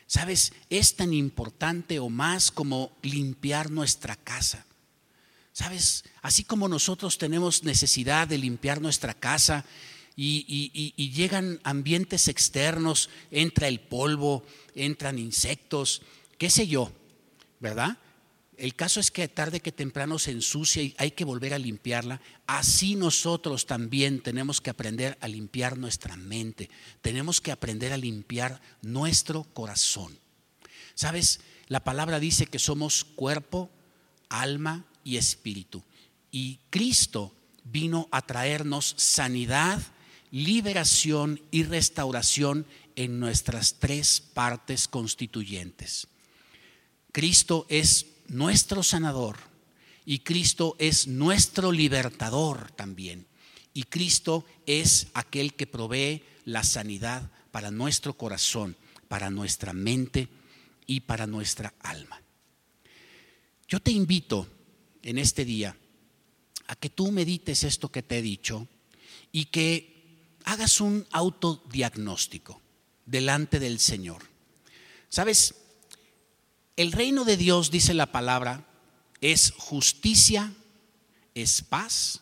¿Sabes? 0.06 0.52
Es 0.70 0.96
tan 0.96 1.12
importante 1.12 1.98
o 1.98 2.08
más 2.08 2.50
como 2.50 2.96
limpiar 3.02 3.70
nuestra 3.70 4.16
casa. 4.16 4.66
¿Sabes? 5.60 6.04
Así 6.22 6.42
como 6.42 6.68
nosotros 6.68 7.18
tenemos 7.18 7.64
necesidad 7.64 8.26
de 8.26 8.38
limpiar 8.38 8.80
nuestra 8.80 9.12
casa 9.12 9.66
y, 10.16 11.10
llegan 11.12 11.60
ambientes 11.64 12.28
externos, 12.28 13.10
entra 13.30 13.68
el 13.68 13.78
polvo, 13.78 14.42
entran 14.74 15.18
insectos, 15.18 16.00
qué 16.38 16.48
sé 16.48 16.66
yo, 16.66 16.90
¿verdad? 17.58 17.98
El 18.56 18.74
caso 18.74 19.00
es 19.00 19.10
que 19.10 19.28
tarde 19.28 19.60
que 19.60 19.70
temprano 19.70 20.18
se 20.18 20.30
ensucia 20.30 20.82
y 20.82 20.94
hay 20.96 21.10
que 21.10 21.26
volver 21.26 21.52
a 21.52 21.58
limpiarla. 21.58 22.22
Así 22.46 22.94
nosotros 22.94 23.66
también 23.66 24.22
tenemos 24.22 24.62
que 24.62 24.70
aprender 24.70 25.18
a 25.20 25.28
limpiar 25.28 25.76
nuestra 25.76 26.16
mente. 26.16 26.70
Tenemos 27.02 27.42
que 27.42 27.52
aprender 27.52 27.92
a 27.92 27.98
limpiar 27.98 28.62
nuestro 28.80 29.44
corazón. 29.44 30.18
¿Sabes? 30.94 31.40
La 31.66 31.84
palabra 31.84 32.18
dice 32.18 32.46
que 32.46 32.58
somos 32.58 33.04
cuerpo, 33.04 33.70
alma 34.30 34.86
y 35.04 35.16
espíritu. 35.16 35.82
Y 36.30 36.58
Cristo 36.70 37.34
vino 37.64 38.08
a 38.10 38.22
traernos 38.22 38.94
sanidad, 38.96 39.80
liberación 40.30 41.40
y 41.50 41.64
restauración 41.64 42.66
en 42.96 43.18
nuestras 43.18 43.74
tres 43.78 44.20
partes 44.20 44.88
constituyentes. 44.88 46.06
Cristo 47.12 47.66
es 47.68 48.06
nuestro 48.28 48.82
sanador 48.82 49.36
y 50.04 50.20
Cristo 50.20 50.76
es 50.78 51.06
nuestro 51.06 51.72
libertador 51.72 52.70
también. 52.72 53.26
Y 53.72 53.84
Cristo 53.84 54.44
es 54.66 55.08
aquel 55.14 55.54
que 55.54 55.66
provee 55.66 56.22
la 56.44 56.64
sanidad 56.64 57.30
para 57.50 57.70
nuestro 57.70 58.14
corazón, 58.16 58.76
para 59.08 59.30
nuestra 59.30 59.72
mente 59.72 60.28
y 60.86 61.00
para 61.00 61.26
nuestra 61.26 61.74
alma. 61.80 62.20
Yo 63.68 63.80
te 63.80 63.92
invito 63.92 64.48
en 65.02 65.18
este 65.18 65.44
día 65.44 65.76
a 66.66 66.76
que 66.76 66.90
tú 66.90 67.10
medites 67.10 67.64
esto 67.64 67.90
que 67.90 68.02
te 68.02 68.18
he 68.18 68.22
dicho 68.22 68.68
y 69.32 69.46
que 69.46 69.90
hagas 70.44 70.80
un 70.80 71.06
autodiagnóstico 71.10 72.60
delante 73.06 73.58
del 73.58 73.80
Señor. 73.80 74.22
¿Sabes? 75.08 75.54
El 76.76 76.92
reino 76.92 77.24
de 77.24 77.36
Dios, 77.36 77.70
dice 77.70 77.92
la 77.94 78.12
palabra, 78.12 78.66
es 79.20 79.52
justicia, 79.52 80.52
es 81.34 81.62
paz 81.62 82.20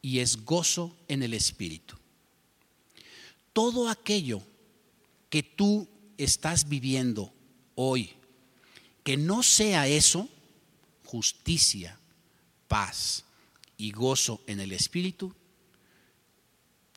y 0.00 0.20
es 0.20 0.44
gozo 0.44 0.96
en 1.08 1.22
el 1.22 1.34
Espíritu. 1.34 1.96
Todo 3.52 3.88
aquello 3.88 4.42
que 5.28 5.42
tú 5.42 5.88
estás 6.16 6.68
viviendo 6.68 7.32
hoy, 7.74 8.14
que 9.04 9.16
no 9.16 9.42
sea 9.42 9.86
eso, 9.86 10.28
justicia, 11.04 11.98
paz 12.72 13.24
y 13.76 13.90
gozo 13.90 14.40
en 14.46 14.58
el 14.58 14.72
Espíritu, 14.72 15.34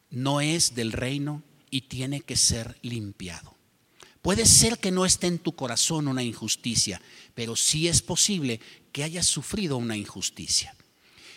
no 0.10 0.40
es 0.40 0.74
del 0.74 0.94
reino 0.94 1.44
y 1.70 1.82
tiene 1.82 2.22
que 2.22 2.38
ser 2.38 2.78
limpiado. 2.82 3.58
Puede 4.22 4.46
ser 4.46 4.80
que 4.80 4.92
no 4.92 5.06
esté 5.06 5.28
en 5.28 5.38
tu 5.38 5.54
corazón 5.54 6.08
una 6.08 6.24
injusticia, 6.24 7.02
pero 7.34 7.58
sí 7.58 7.90
es 7.90 8.02
posible 8.02 8.62
que 8.94 9.04
hayas 9.04 9.26
sufrido 9.26 9.76
una 9.76 9.98
injusticia. 9.98 10.74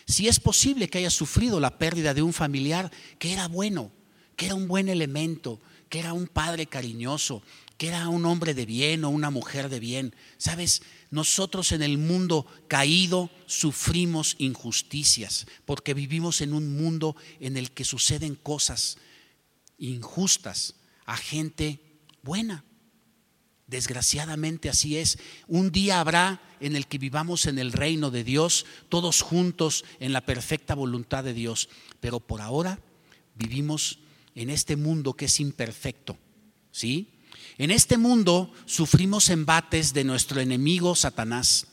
Sí 0.06 0.28
es 0.28 0.38
posible 0.38 0.88
que 0.88 0.98
hayas 0.98 1.14
sufrido 1.14 1.58
la 1.58 1.76
pérdida 1.76 2.14
de 2.14 2.22
un 2.22 2.32
familiar 2.32 2.92
que 3.18 3.32
era 3.32 3.48
bueno, 3.48 3.90
que 4.36 4.46
era 4.46 4.54
un 4.54 4.68
buen 4.68 4.88
elemento, 4.88 5.60
que 5.88 5.98
era 5.98 6.12
un 6.12 6.28
padre 6.28 6.66
cariñoso, 6.66 7.42
que 7.76 7.88
era 7.88 8.08
un 8.08 8.24
hombre 8.24 8.54
de 8.54 8.66
bien 8.66 9.04
o 9.04 9.10
una 9.10 9.30
mujer 9.30 9.68
de 9.68 9.80
bien. 9.80 10.14
Sabes, 10.36 10.82
nosotros 11.10 11.72
en 11.72 11.82
el 11.82 11.98
mundo 11.98 12.46
caído 12.68 13.30
sufrimos 13.46 14.36
injusticias 14.38 15.46
porque 15.64 15.94
vivimos 15.94 16.40
en 16.40 16.52
un 16.52 16.76
mundo 16.76 17.16
en 17.40 17.56
el 17.56 17.70
que 17.70 17.84
suceden 17.84 18.34
cosas 18.34 18.98
injustas 19.78 20.74
a 21.06 21.16
gente 21.16 21.80
buena. 22.22 22.64
Desgraciadamente 23.66 24.68
así 24.68 24.96
es. 24.96 25.18
Un 25.46 25.70
día 25.70 26.00
habrá 26.00 26.40
en 26.60 26.74
el 26.74 26.86
que 26.86 26.98
vivamos 26.98 27.46
en 27.46 27.58
el 27.58 27.72
reino 27.72 28.10
de 28.10 28.24
Dios, 28.24 28.66
todos 28.88 29.22
juntos 29.22 29.84
en 30.00 30.12
la 30.12 30.22
perfecta 30.22 30.74
voluntad 30.74 31.24
de 31.24 31.34
Dios. 31.34 31.68
Pero 32.00 32.20
por 32.20 32.40
ahora 32.40 32.80
vivimos 33.34 34.00
en 34.34 34.50
este 34.50 34.76
mundo 34.76 35.14
que 35.14 35.26
es 35.26 35.40
imperfecto. 35.40 36.16
¿Sí? 36.70 37.17
En 37.56 37.70
este 37.70 37.96
mundo 37.96 38.52
sufrimos 38.66 39.30
embates 39.30 39.92
de 39.92 40.04
nuestro 40.04 40.40
enemigo 40.40 40.94
Satanás. 40.94 41.68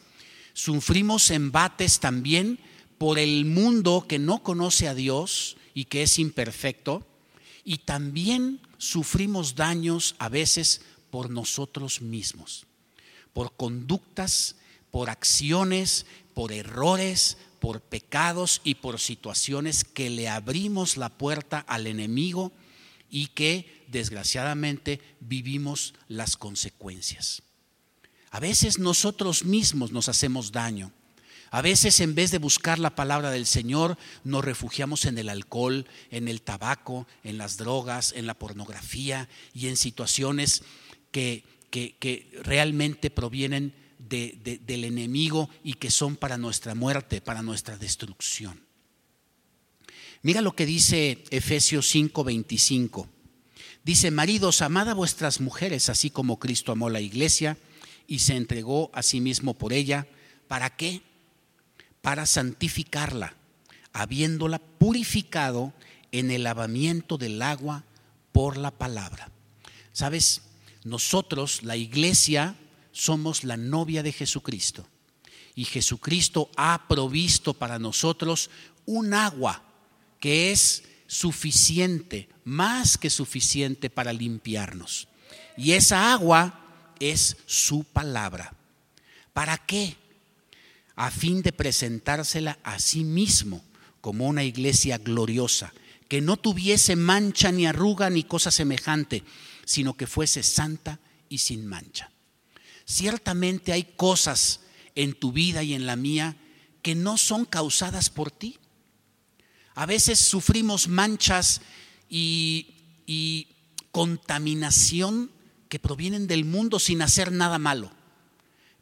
Sufrimos 0.54 1.32
embates 1.32 2.00
también 2.00 2.60
por 2.98 3.20
el 3.20 3.46
mundo 3.46 4.06
que 4.08 4.20
no 4.20 4.42
conoce 4.42 4.88
a 4.88 4.96
Dios 4.96 5.58
y 5.74 5.86
que 5.86 6.04
es 6.04 6.18
imperfecto. 6.18 7.06
Y 7.64 7.80
también 7.80 8.62
sufrimos 8.78 9.56
daños 9.56 10.16
a 10.18 10.30
veces 10.30 10.82
por 11.10 11.30
nosotros 11.30 12.02
mismos, 12.02 12.66
por 13.34 13.56
conductas, 13.56 14.56
por 14.92 15.10
acciones, 15.10 16.06
por 16.34 16.52
errores, 16.52 17.38
por 17.60 17.82
pecados 17.82 18.62
y 18.64 18.76
por 18.76 19.00
situaciones 19.00 19.84
que 19.84 20.10
le 20.10 20.30
abrimos 20.30 20.98
la 20.98 21.10
puerta 21.10 21.60
al 21.60 21.88
enemigo 21.88 22.52
y 23.16 23.28
que 23.28 23.86
desgraciadamente 23.88 25.00
vivimos 25.22 25.94
las 26.10 26.36
consecuencias. 26.36 27.44
A 28.30 28.42
veces 28.42 28.78
nosotros 28.78 29.46
mismos 29.46 29.94
nos 29.94 30.10
hacemos 30.10 30.52
daño. 30.52 30.92
A 31.50 31.62
veces 31.62 32.02
en 32.02 32.14
vez 32.14 32.32
de 32.32 32.40
buscar 32.40 32.78
la 32.78 32.94
palabra 32.94 33.32
del 33.32 33.46
Señor, 33.46 33.98
nos 34.26 34.44
refugiamos 34.44 35.06
en 35.06 35.18
el 35.18 35.30
alcohol, 35.30 35.88
en 36.12 36.28
el 36.28 36.42
tabaco, 36.42 37.08
en 37.24 37.38
las 37.38 37.56
drogas, 37.56 38.12
en 38.18 38.28
la 38.28 38.34
pornografía 38.34 39.30
y 39.54 39.68
en 39.68 39.78
situaciones 39.78 40.64
que, 41.12 41.46
que, 41.70 42.30
realmente 42.44 43.10
provienen 43.10 43.74
del 43.98 44.84
enemigo 44.84 45.50
y 45.64 45.76
que 45.76 45.90
son 45.90 46.18
para 46.18 46.38
nuestra 46.38 46.76
muerte, 46.76 47.22
para 47.22 47.42
nuestra 47.42 47.78
destrucción. 47.78 48.65
Mira 50.26 50.42
lo 50.42 50.56
que 50.56 50.66
dice 50.66 51.24
Efesios 51.30 51.94
5:25. 51.94 53.08
Dice, 53.84 54.10
maridos, 54.10 54.64
amad 54.64 54.90
a 54.90 54.96
vuestras 54.96 55.40
mujeres, 55.40 55.88
así 55.88 56.10
como 56.10 56.40
Cristo 56.40 56.72
amó 56.72 56.90
la 56.90 57.00
iglesia 57.00 57.60
y 58.08 58.18
se 58.18 58.36
entregó 58.36 58.90
a 58.96 59.04
sí 59.04 59.22
mismo 59.22 59.54
por 59.54 59.72
ella. 59.72 60.08
¿Para 60.48 60.72
qué? 60.72 61.04
Para 62.02 62.26
santificarla, 62.26 63.36
habiéndola 63.94 64.58
purificado 64.58 65.74
en 66.12 66.32
el 66.32 66.42
lavamiento 66.42 67.20
del 67.20 67.40
agua 67.44 67.84
por 68.32 68.58
la 68.58 68.72
palabra. 68.72 69.30
¿Sabes? 69.94 70.42
Nosotros, 70.84 71.62
la 71.62 71.78
iglesia, 71.78 72.56
somos 72.92 73.44
la 73.44 73.58
novia 73.58 74.02
de 74.02 74.12
Jesucristo. 74.12 74.88
Y 75.54 75.66
Jesucristo 75.66 76.50
ha 76.58 76.88
provisto 76.88 77.54
para 77.54 77.78
nosotros 77.78 78.50
un 78.88 79.14
agua 79.14 79.62
que 80.20 80.52
es 80.52 80.84
suficiente, 81.08 82.30
más 82.44 82.98
que 82.98 83.10
suficiente 83.10 83.90
para 83.90 84.14
limpiarnos. 84.14 85.08
Y 85.58 85.74
esa 85.74 86.14
agua 86.14 86.62
es 87.00 87.38
su 87.46 87.84
palabra. 87.84 88.54
¿Para 89.34 89.58
qué? 89.58 89.96
A 90.96 91.12
fin 91.12 91.42
de 91.42 91.52
presentársela 91.52 92.58
a 92.64 92.80
sí 92.80 93.04
mismo 93.04 93.64
como 94.02 94.28
una 94.28 94.44
iglesia 94.44 94.98
gloriosa, 94.98 95.74
que 96.08 96.22
no 96.22 96.38
tuviese 96.38 96.96
mancha 96.96 97.52
ni 97.52 97.66
arruga 97.66 98.10
ni 98.10 98.24
cosa 98.24 98.52
semejante, 98.52 99.24
sino 99.66 99.96
que 99.96 100.08
fuese 100.08 100.44
santa 100.44 101.00
y 101.28 101.40
sin 101.40 101.66
mancha. 101.66 102.12
Ciertamente 102.86 103.74
hay 103.74 103.84
cosas 103.84 104.62
en 104.94 105.14
tu 105.14 105.32
vida 105.32 105.64
y 105.64 105.74
en 105.74 105.86
la 105.86 105.96
mía 105.96 106.38
que 106.82 106.94
no 106.96 107.18
son 107.18 107.46
causadas 107.46 108.10
por 108.10 108.30
ti. 108.30 108.60
A 109.76 109.86
veces 109.86 110.20
sufrimos 110.20 110.88
manchas 110.88 111.62
y, 112.10 112.72
contaminación 113.92 115.32
que 115.70 115.80
provienen 115.80 116.28
del 116.28 116.44
mundo 116.44 116.80
sin 116.80 117.02
hacer 117.02 117.32
nada 117.32 117.60
malo. 117.60 117.92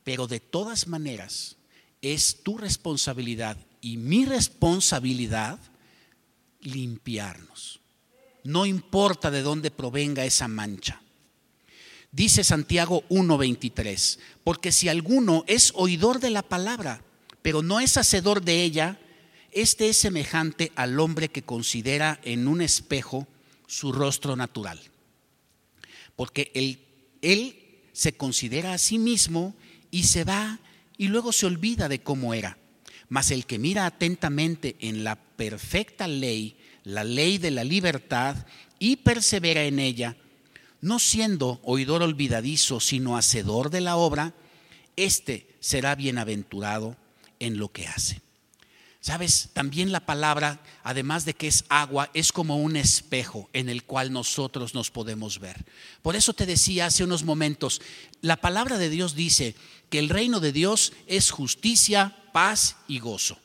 Pero 0.03 0.25
de 0.25 0.39
todas 0.39 0.87
maneras 0.87 1.55
es 2.01 2.41
tu 2.41 2.57
responsabilidad 2.57 3.57
y 3.79 3.97
mi 3.97 4.25
responsabilidad 4.25 5.59
limpiarnos. 6.61 7.79
No 8.43 8.65
importa 8.65 9.29
de 9.29 9.43
dónde 9.43 9.69
provenga 9.69 10.25
esa 10.25 10.47
mancha. 10.47 11.01
Dice 12.11 12.43
Santiago 12.43 13.03
1:23, 13.09 14.19
porque 14.43 14.71
si 14.71 14.89
alguno 14.89 15.43
es 15.47 15.73
oidor 15.75 16.19
de 16.19 16.31
la 16.31 16.41
palabra, 16.41 17.03
pero 17.43 17.61
no 17.61 17.79
es 17.79 17.97
hacedor 17.97 18.41
de 18.41 18.63
ella, 18.63 18.99
este 19.55 19.89
es 19.89 19.97
semejante 19.97 20.71
al 20.75 20.99
hombre 20.99 21.29
que 21.29 21.43
considera 21.43 22.19
en 22.23 22.47
un 22.47 22.61
espejo 22.61 23.27
su 23.67 23.91
rostro 23.91 24.35
natural. 24.35 24.79
Porque 26.15 26.51
él, 26.53 26.79
él 27.21 27.81
se 27.93 28.13
considera 28.13 28.73
a 28.73 28.77
sí 28.77 28.99
mismo 28.99 29.55
y 29.91 30.03
se 30.03 30.23
va 30.23 30.59
y 30.97 31.07
luego 31.07 31.31
se 31.31 31.45
olvida 31.45 31.89
de 31.89 32.01
cómo 32.01 32.33
era. 32.33 32.57
Mas 33.09 33.31
el 33.31 33.45
que 33.45 33.59
mira 33.59 33.85
atentamente 33.85 34.75
en 34.79 35.03
la 35.03 35.15
perfecta 35.15 36.07
ley, 36.07 36.57
la 36.83 37.03
ley 37.03 37.37
de 37.37 37.51
la 37.51 37.63
libertad, 37.63 38.35
y 38.79 38.97
persevera 38.97 39.63
en 39.63 39.79
ella, 39.79 40.17
no 40.81 40.99
siendo 40.99 41.61
oidor 41.63 42.03
olvidadizo, 42.03 42.79
sino 42.79 43.15
hacedor 43.15 43.69
de 43.69 43.81
la 43.81 43.95
obra, 43.95 44.33
éste 44.95 45.47
será 45.59 45.95
bienaventurado 45.95 46.97
en 47.39 47.57
lo 47.57 47.71
que 47.71 47.87
hace. 47.87 48.21
Sabes, 49.03 49.49
también 49.51 49.91
la 49.91 50.05
palabra, 50.05 50.63
además 50.81 51.25
de 51.25 51.33
que 51.33 51.47
es 51.47 51.65
agua, 51.67 52.09
es 52.13 52.31
como 52.31 52.55
un 52.55 52.77
espejo 52.77 53.49
en 53.51 53.67
el 53.67 53.83
cual 53.83 54.13
nosotros 54.13 54.73
nos 54.73 54.91
podemos 54.91 55.39
ver. 55.39 55.65
Por 56.01 56.15
eso 56.15 56.31
te 56.31 56.45
decía 56.45 56.85
hace 56.85 57.03
unos 57.03 57.25
momentos, 57.25 57.81
la 58.21 58.37
palabra 58.37 58.77
de 58.77 58.89
Dios 58.89 59.13
dice 59.13 59.55
que 59.89 59.99
el 59.99 60.07
reino 60.07 60.39
de 60.39 60.53
Dios 60.53 60.93
es 61.05 61.31
justicia, 61.31 62.15
paz 62.31 62.77
y 62.87 62.99
gozo. 62.99 63.37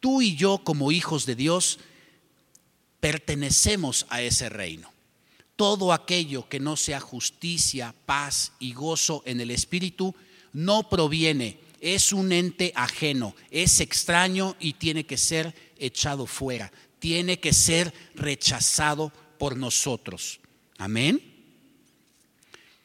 Tú 0.00 0.20
y 0.20 0.34
yo 0.34 0.64
como 0.64 0.90
hijos 0.90 1.26
de 1.26 1.36
Dios 1.36 1.78
pertenecemos 2.98 4.04
a 4.08 4.20
ese 4.20 4.48
reino. 4.48 4.92
Todo 5.54 5.92
aquello 5.92 6.48
que 6.48 6.58
no 6.58 6.76
sea 6.76 6.98
justicia, 6.98 7.94
paz 8.04 8.50
y 8.58 8.72
gozo 8.72 9.22
en 9.26 9.40
el 9.40 9.52
Espíritu 9.52 10.12
no 10.52 10.88
proviene 10.88 11.67
es 11.80 12.12
un 12.12 12.32
ente 12.32 12.72
ajeno, 12.74 13.34
es 13.50 13.80
extraño 13.80 14.56
y 14.58 14.74
tiene 14.74 15.04
que 15.04 15.16
ser 15.16 15.54
echado 15.78 16.26
fuera, 16.26 16.72
tiene 16.98 17.38
que 17.38 17.52
ser 17.52 17.92
rechazado 18.14 19.12
por 19.38 19.56
nosotros. 19.56 20.40
Amén. 20.78 21.22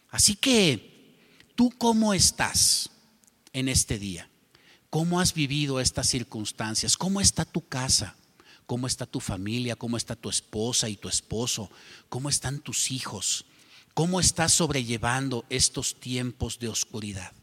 Así 0.10 0.36
que, 0.36 1.16
¿tú 1.56 1.72
cómo 1.78 2.14
estás 2.14 2.90
en 3.52 3.68
este 3.68 3.98
día? 3.98 4.30
¿Cómo 4.90 5.20
has 5.20 5.34
vivido 5.34 5.80
estas 5.80 6.08
circunstancias? 6.08 6.98
¿Cómo 6.98 7.20
está 7.20 7.46
tu 7.46 7.68
casa? 7.68 8.16
¿Cómo 8.68 8.86
está 8.86 9.08
tu 9.08 9.20
familia? 9.20 9.76
¿Cómo 9.76 9.98
está 9.98 10.16
tu 10.16 10.30
esposa 10.30 10.88
y 10.88 10.98
tu 10.98 11.10
esposo? 11.10 11.72
¿Cómo 12.10 12.30
están 12.30 12.60
tus 12.60 12.92
hijos? 12.92 13.46
¿Cómo 13.96 14.20
estás 14.20 14.54
sobrellevando 14.54 15.46
estos 15.50 16.00
tiempos 16.00 16.60
de 16.60 16.68
oscuridad? 16.68 17.34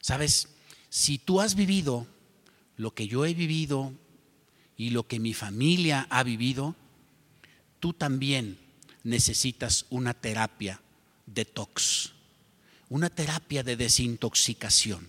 Sabes, 0.00 0.48
si 0.88 1.18
tú 1.18 1.40
has 1.40 1.54
vivido 1.54 2.06
lo 2.76 2.94
que 2.94 3.06
yo 3.06 3.26
he 3.26 3.34
vivido 3.34 3.92
y 4.76 4.90
lo 4.90 5.06
que 5.06 5.20
mi 5.20 5.34
familia 5.34 6.06
ha 6.10 6.22
vivido, 6.22 6.74
tú 7.78 7.92
también 7.92 8.58
necesitas 9.04 9.86
una 9.90 10.14
terapia 10.14 10.80
detox, 11.26 12.12
una 12.88 13.10
terapia 13.10 13.62
de 13.62 13.76
desintoxicación. 13.76 15.06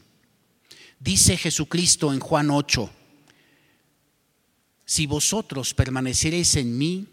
Dice 1.00 1.38
Jesucristo 1.38 2.14
en 2.14 2.20
Juan 2.20 2.52
8, 2.52 2.92
si 4.86 5.08
vosotros 5.08 5.74
permaneceréis 5.74 6.58
en 6.58 6.78
mí, 6.78 7.08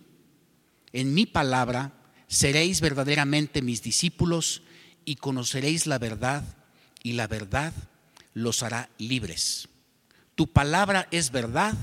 en 0.92 1.14
mi 1.14 1.26
palabra, 1.26 1.92
seréis 2.26 2.80
verdaderamente 2.80 3.62
mis 3.62 3.82
discípulos 3.82 4.62
y 5.04 5.16
conoceréis 5.16 5.86
la 5.86 5.98
verdad 5.98 6.57
y 7.02 7.12
la 7.12 7.26
verdad 7.26 7.72
los 8.34 8.62
hará 8.62 8.90
libres. 8.98 9.68
Tu 10.34 10.46
palabra 10.46 11.08
es 11.10 11.30
verdad 11.30 11.74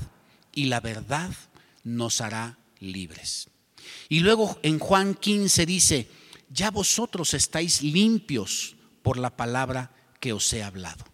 y 0.54 0.66
la 0.66 0.80
verdad 0.80 1.30
nos 1.84 2.20
hará 2.20 2.58
libres. 2.80 3.48
Y 4.08 4.20
luego 4.20 4.58
en 4.62 4.78
Juan 4.78 5.14
15 5.14 5.66
dice, 5.66 6.08
ya 6.50 6.70
vosotros 6.70 7.34
estáis 7.34 7.82
limpios 7.82 8.76
por 9.02 9.18
la 9.18 9.36
palabra 9.36 9.92
que 10.20 10.32
os 10.32 10.52
he 10.52 10.62
hablado. 10.62 11.04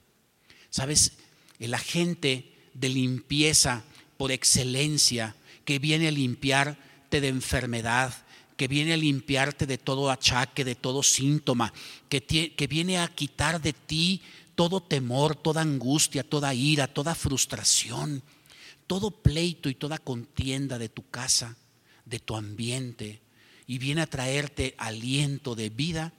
¿Sabes? 0.70 1.12
El 1.58 1.74
agente 1.74 2.70
de 2.74 2.88
limpieza 2.88 3.82
por 4.16 4.32
excelencia 4.32 5.34
que 5.64 5.78
viene 5.78 6.08
a 6.08 6.12
limpiarte 6.12 7.20
de 7.20 7.28
enfermedad, 7.28 8.14
que 8.56 8.68
viene 8.68 8.92
a 8.92 8.96
limpiarte 8.96 9.66
de 9.66 9.78
todo 9.78 10.10
achaque, 10.10 10.64
de 10.64 10.74
todo 10.74 11.02
síntoma, 11.02 11.72
que, 12.08 12.22
que 12.22 12.66
viene 12.66 12.98
a 12.98 13.08
quitar 13.08 13.60
de 13.60 13.72
ti 13.72 14.22
todo 14.54 14.82
temor, 14.82 15.34
toda 15.34 15.62
angustia, 15.62 16.22
toda 16.22 16.54
ira, 16.54 16.86
toda 16.86 17.14
frustración, 17.14 18.22
todo 18.86 19.10
pleito 19.10 19.68
y 19.68 19.74
toda 19.74 19.98
contienda 19.98 20.78
de 20.78 20.88
tu 20.88 21.08
casa, 21.08 21.56
de 22.04 22.18
tu 22.18 22.36
ambiente, 22.36 23.22
y 23.66 23.78
viene 23.78 24.02
a 24.02 24.06
traerte 24.06 24.74
aliento 24.78 25.54
de 25.54 25.70
vida, 25.70 26.12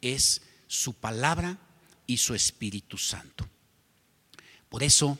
es 0.00 0.42
su 0.68 0.94
palabra 0.94 1.58
y 2.06 2.18
su 2.18 2.34
Espíritu 2.34 2.98
Santo. 2.98 3.48
Por 4.68 4.82
eso, 4.82 5.18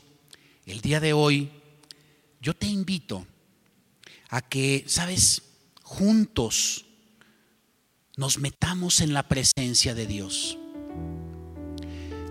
el 0.65 0.81
día 0.81 1.01
de 1.01 1.13
hoy, 1.13 1.51
yo 2.41 2.55
te 2.55 2.67
invito 2.67 3.27
a 4.29 4.41
que, 4.41 4.85
sabes, 4.87 5.43
juntos 5.99 6.87
nos 8.17 8.39
metamos 8.39 9.03
en 9.03 9.13
la 9.13 9.25
presencia 9.25 9.95
de 9.95 10.07
Dios. 10.07 10.57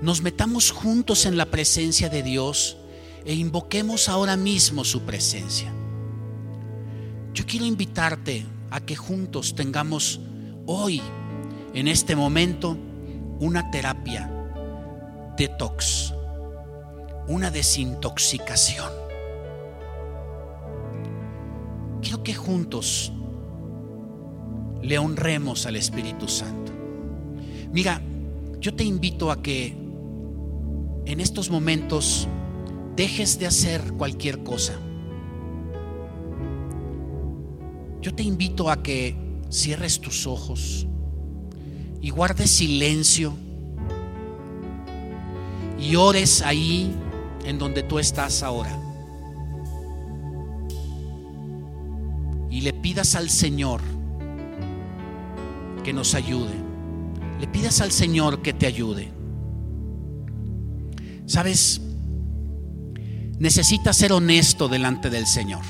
Nos 0.01 0.23
metamos 0.23 0.71
juntos 0.71 1.27
en 1.27 1.37
la 1.37 1.45
presencia 1.45 2.09
de 2.09 2.23
Dios 2.23 2.77
e 3.23 3.35
invoquemos 3.35 4.09
ahora 4.09 4.35
mismo 4.35 4.83
su 4.83 5.03
presencia. 5.03 5.71
Yo 7.35 7.45
quiero 7.45 7.65
invitarte 7.65 8.47
a 8.71 8.79
que 8.81 8.95
juntos 8.95 9.53
tengamos 9.53 10.19
hoy, 10.65 10.99
en 11.75 11.87
este 11.87 12.15
momento, 12.15 12.75
una 13.39 13.69
terapia 13.69 14.27
detox, 15.37 16.15
una 17.27 17.51
desintoxicación. 17.51 18.91
Quiero 22.01 22.23
que 22.23 22.33
juntos 22.33 23.13
le 24.81 24.97
honremos 24.97 25.65
al 25.65 25.75
Espíritu 25.75 26.27
Santo. 26.27 26.71
Mira, 27.71 28.01
yo 28.59 28.73
te 28.73 28.83
invito 28.83 29.31
a 29.31 29.41
que 29.41 29.75
en 31.05 31.19
estos 31.19 31.49
momentos 31.49 32.27
dejes 32.95 33.39
de 33.39 33.47
hacer 33.47 33.93
cualquier 33.93 34.43
cosa. 34.43 34.73
Yo 38.01 38.13
te 38.13 38.23
invito 38.23 38.69
a 38.69 38.81
que 38.81 39.15
cierres 39.49 39.99
tus 39.99 40.25
ojos 40.25 40.87
y 42.01 42.09
guardes 42.09 42.49
silencio 42.49 43.33
y 45.79 45.95
ores 45.95 46.41
ahí 46.41 46.93
en 47.45 47.57
donde 47.57 47.83
tú 47.83 47.99
estás 47.99 48.43
ahora. 48.43 48.77
Y 52.49 52.61
le 52.61 52.73
pidas 52.73 53.15
al 53.15 53.29
Señor 53.29 53.81
que 55.83 55.93
nos 55.93 56.15
ayude. 56.15 56.53
Le 57.39 57.47
pidas 57.47 57.81
al 57.81 57.91
Señor 57.91 58.41
que 58.41 58.53
te 58.53 58.67
ayude. 58.67 59.11
Sabes, 61.25 61.81
necesitas 63.39 63.97
ser 63.97 64.13
honesto 64.13 64.67
delante 64.67 65.09
del 65.09 65.25
Señor. 65.25 65.63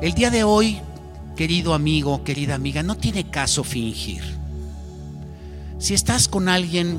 El 0.00 0.14
día 0.14 0.30
de 0.30 0.44
hoy, 0.44 0.80
querido 1.36 1.74
amigo, 1.74 2.24
querida 2.24 2.54
amiga, 2.54 2.82
no 2.82 2.96
tiene 2.96 3.30
caso 3.30 3.64
fingir. 3.64 4.22
Si 5.78 5.94
estás 5.94 6.28
con 6.28 6.48
alguien 6.48 6.98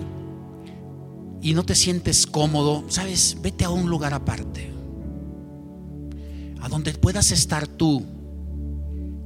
y 1.42 1.54
no 1.54 1.64
te 1.64 1.76
sientes 1.76 2.26
cómodo, 2.26 2.86
sabes, 2.90 3.38
vete 3.42 3.66
a 3.66 3.70
un 3.70 3.90
lugar 3.90 4.14
aparte, 4.14 4.72
a 6.62 6.70
donde 6.70 6.94
puedas 6.94 7.32
estar 7.32 7.68
tú, 7.68 8.06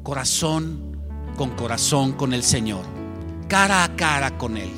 corazón 0.03 0.96
con 1.38 1.52
corazón 1.52 2.13
con 2.13 2.34
el 2.34 2.43
Señor, 2.43 2.84
cara 3.47 3.84
a 3.84 3.95
cara 3.95 4.38
con 4.38 4.58
Él. 4.58 4.71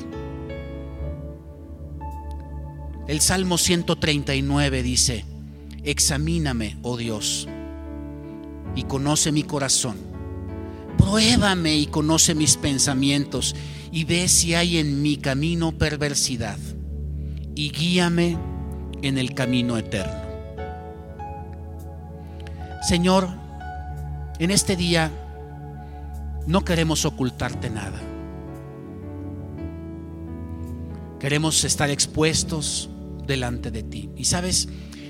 El 3.08 3.20
Salmo 3.20 3.58
139 3.58 4.82
dice, 4.84 5.24
examíname, 5.82 6.76
oh 6.82 6.96
Dios, 6.96 7.48
y 8.76 8.84
conoce 8.84 9.32
mi 9.32 9.42
corazón. 9.42 9.96
Pruébame 10.98 11.76
y 11.76 11.86
conoce 11.86 12.34
mis 12.34 12.56
pensamientos 12.56 13.56
y 13.90 14.04
ve 14.04 14.28
si 14.28 14.54
hay 14.54 14.78
en 14.78 15.00
mi 15.02 15.16
camino 15.16 15.72
perversidad 15.72 16.58
y 17.54 17.70
guíame 17.70 18.36
en 19.02 19.16
el 19.16 19.34
camino 19.34 19.78
eterno. 19.78 20.20
Señor, 22.82 23.28
en 24.38 24.50
este 24.50 24.76
día 24.76 25.10
no 26.46 26.64
queremos 26.64 27.04
ocultarte 27.04 27.70
nada. 27.70 28.00
Queremos 31.18 31.64
estar 31.64 31.90
expuestos 31.90 32.88
delante 33.26 33.70
de 33.70 33.82
ti. 33.82 34.10
Y 34.16 34.24
sabes, 34.24 34.68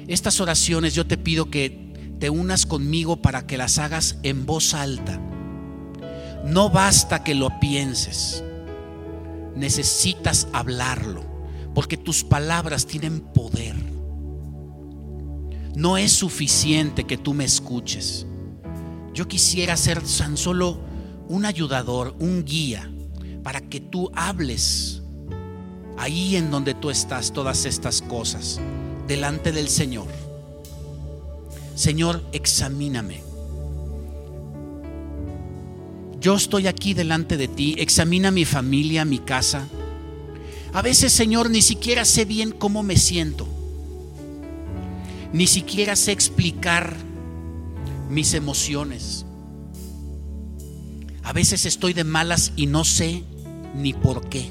estas 0.08 0.40
oraciones 0.40 0.94
yo 0.94 1.06
te 1.06 1.16
pido 1.16 1.50
que 1.50 2.14
te 2.18 2.30
unas 2.30 2.66
conmigo 2.66 3.22
para 3.22 3.46
que 3.46 3.56
las 3.56 3.78
hagas 3.78 4.18
en 4.22 4.44
voz 4.44 4.74
alta. 4.74 5.20
No 6.44 6.70
basta 6.70 7.22
que 7.22 7.34
lo 7.34 7.60
pienses, 7.60 8.42
necesitas 9.54 10.48
hablarlo 10.52 11.30
porque 11.74 11.96
tus 11.96 12.24
palabras 12.24 12.86
tienen 12.86 13.20
poder. 13.20 13.76
No 15.76 15.96
es 15.96 16.12
suficiente 16.12 17.04
que 17.04 17.16
tú 17.16 17.32
me 17.32 17.44
escuches. 17.44 18.26
Yo 19.14 19.28
quisiera 19.28 19.76
ser 19.76 20.02
tan 20.02 20.36
solo 20.36 20.80
un 21.30 21.46
ayudador, 21.46 22.14
un 22.18 22.44
guía, 22.44 22.90
para 23.42 23.62
que 23.62 23.80
tú 23.80 24.10
hables 24.14 25.00
ahí 25.96 26.36
en 26.36 26.50
donde 26.50 26.74
tú 26.74 26.90
estás 26.90 27.32
todas 27.32 27.64
estas 27.64 28.02
cosas, 28.02 28.60
delante 29.06 29.52
del 29.52 29.68
Señor. 29.68 30.08
Señor, 31.74 32.22
examíname. 32.32 33.22
Yo 36.20 36.34
estoy 36.34 36.66
aquí 36.66 36.92
delante 36.92 37.38
de 37.38 37.48
ti, 37.48 37.76
examina 37.78 38.30
mi 38.30 38.44
familia, 38.44 39.06
mi 39.06 39.20
casa 39.20 39.66
a 40.72 40.82
veces, 40.82 41.12
Señor, 41.12 41.50
ni 41.50 41.62
siquiera 41.62 42.04
sé 42.04 42.24
bien 42.24 42.52
cómo 42.52 42.82
me 42.82 42.96
siento. 42.96 43.46
Ni 45.32 45.46
siquiera 45.46 45.96
sé 45.96 46.12
explicar 46.12 46.96
mis 48.08 48.34
emociones. 48.34 49.26
A 51.22 51.32
veces 51.32 51.66
estoy 51.66 51.92
de 51.92 52.04
malas 52.04 52.52
y 52.56 52.66
no 52.66 52.84
sé 52.84 53.24
ni 53.74 53.92
por 53.92 54.28
qué. 54.28 54.50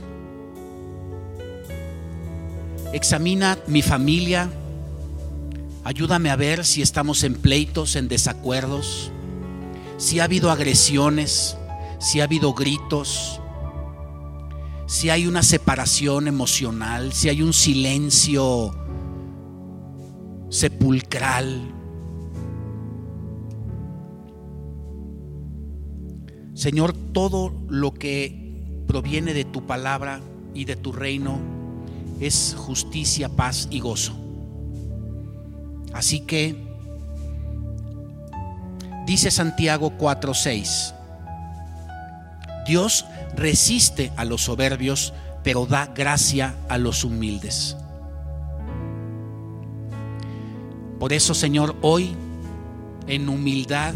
Examina 2.93 3.57
mi 3.67 3.81
familia. 3.81 4.49
Ayúdame 5.83 6.29
a 6.29 6.35
ver 6.35 6.65
si 6.65 6.81
estamos 6.81 7.23
en 7.23 7.35
pleitos, 7.35 7.95
en 7.95 8.07
desacuerdos, 8.07 9.11
si 9.97 10.19
ha 10.19 10.25
habido 10.25 10.51
agresiones, 10.51 11.57
si 11.99 12.19
ha 12.19 12.25
habido 12.25 12.53
gritos, 12.53 13.41
si 14.87 15.09
hay 15.09 15.27
una 15.27 15.43
separación 15.43 16.27
emocional, 16.27 17.13
si 17.13 17.29
hay 17.29 17.41
un 17.41 17.53
silencio 17.53 18.75
sepulcral. 20.49 21.78
Señor, 26.59 26.93
todo 27.13 27.53
lo 27.69 27.93
que 27.93 28.83
proviene 28.85 29.33
de 29.33 29.45
tu 29.45 29.65
palabra 29.65 30.19
y 30.53 30.65
de 30.65 30.75
tu 30.75 30.91
reino 30.91 31.39
es 32.19 32.53
justicia, 32.57 33.29
paz 33.29 33.69
y 33.71 33.79
gozo. 33.79 34.13
Así 35.93 36.19
que 36.19 36.57
dice 39.05 39.31
Santiago 39.31 39.93
4:6, 39.97 40.93
Dios 42.67 43.05
resiste 43.37 44.11
a 44.17 44.25
los 44.25 44.41
soberbios, 44.41 45.13
pero 45.45 45.65
da 45.65 45.85
gracia 45.85 46.57
a 46.67 46.77
los 46.77 47.05
humildes. 47.05 47.77
Por 50.99 51.13
eso, 51.13 51.33
Señor, 51.33 51.77
hoy 51.81 52.09
en 53.07 53.29
humildad 53.29 53.93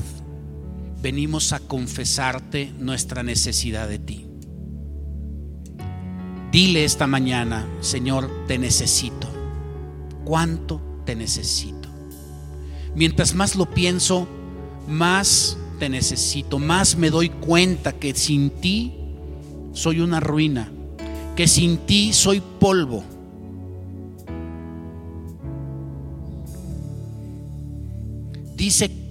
venimos 1.03 1.51
a 1.51 1.59
confesarte 1.59 2.71
nuestra 2.79 3.23
necesidad 3.23 3.89
de 3.89 3.99
ti. 3.99 4.25
Dile 6.49 6.85
esta 6.85 7.07
mañana, 7.07 7.67
Señor, 7.81 8.45
te 8.47 8.57
necesito. 8.57 9.27
¿Cuánto 10.23 10.81
te 11.05 11.13
necesito? 11.13 11.89
Mientras 12.95 13.35
más 13.35 13.57
lo 13.57 13.69
pienso, 13.69 14.29
más 14.87 15.57
te 15.77 15.89
necesito, 15.89 16.57
más 16.57 16.95
me 16.95 17.09
doy 17.09 17.27
cuenta 17.27 17.91
que 17.91 18.15
sin 18.15 18.49
ti 18.49 18.93
soy 19.73 19.99
una 19.99 20.21
ruina, 20.21 20.71
que 21.35 21.49
sin 21.49 21.79
ti 21.79 22.13
soy 22.13 22.41
polvo. 22.61 23.03
Dice 28.55 29.02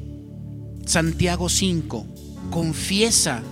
Santiago 0.86 1.48
5, 1.48 2.06
confiesa 2.50 3.42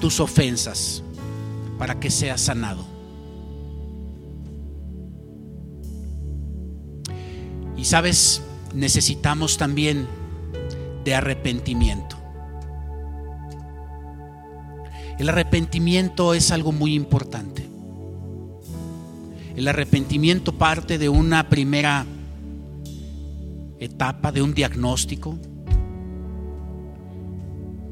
tus 0.00 0.20
ofensas 0.20 1.02
para 1.78 1.98
que 1.98 2.10
seas 2.10 2.40
sanado. 2.40 2.84
Y 7.76 7.84
sabes, 7.84 8.42
necesitamos 8.74 9.56
también 9.56 10.06
de 11.04 11.14
arrepentimiento. 11.14 12.16
El 15.18 15.28
arrepentimiento 15.28 16.34
es 16.34 16.50
algo 16.50 16.72
muy 16.72 16.94
importante. 16.94 17.68
El 19.54 19.68
arrepentimiento 19.68 20.52
parte 20.52 20.98
de 20.98 21.08
una 21.08 21.48
primera 21.48 22.04
etapa, 23.78 24.32
de 24.32 24.42
un 24.42 24.54
diagnóstico. 24.54 25.38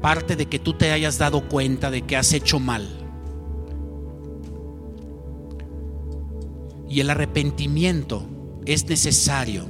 Parte 0.03 0.35
de 0.35 0.47
que 0.47 0.59
tú 0.59 0.73
te 0.73 0.91
hayas 0.91 1.17
dado 1.17 1.47
cuenta 1.47 1.89
de 1.89 2.01
que 2.01 2.17
has 2.17 2.33
hecho 2.33 2.59
mal. 2.59 2.87
Y 6.89 6.99
el 6.99 7.09
arrepentimiento 7.09 8.27
es 8.65 8.87
necesario 8.87 9.65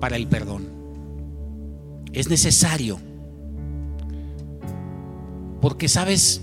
para 0.00 0.16
el 0.16 0.28
perdón. 0.28 0.68
Es 2.12 2.28
necesario 2.28 2.98
porque 5.62 5.88
sabes, 5.88 6.42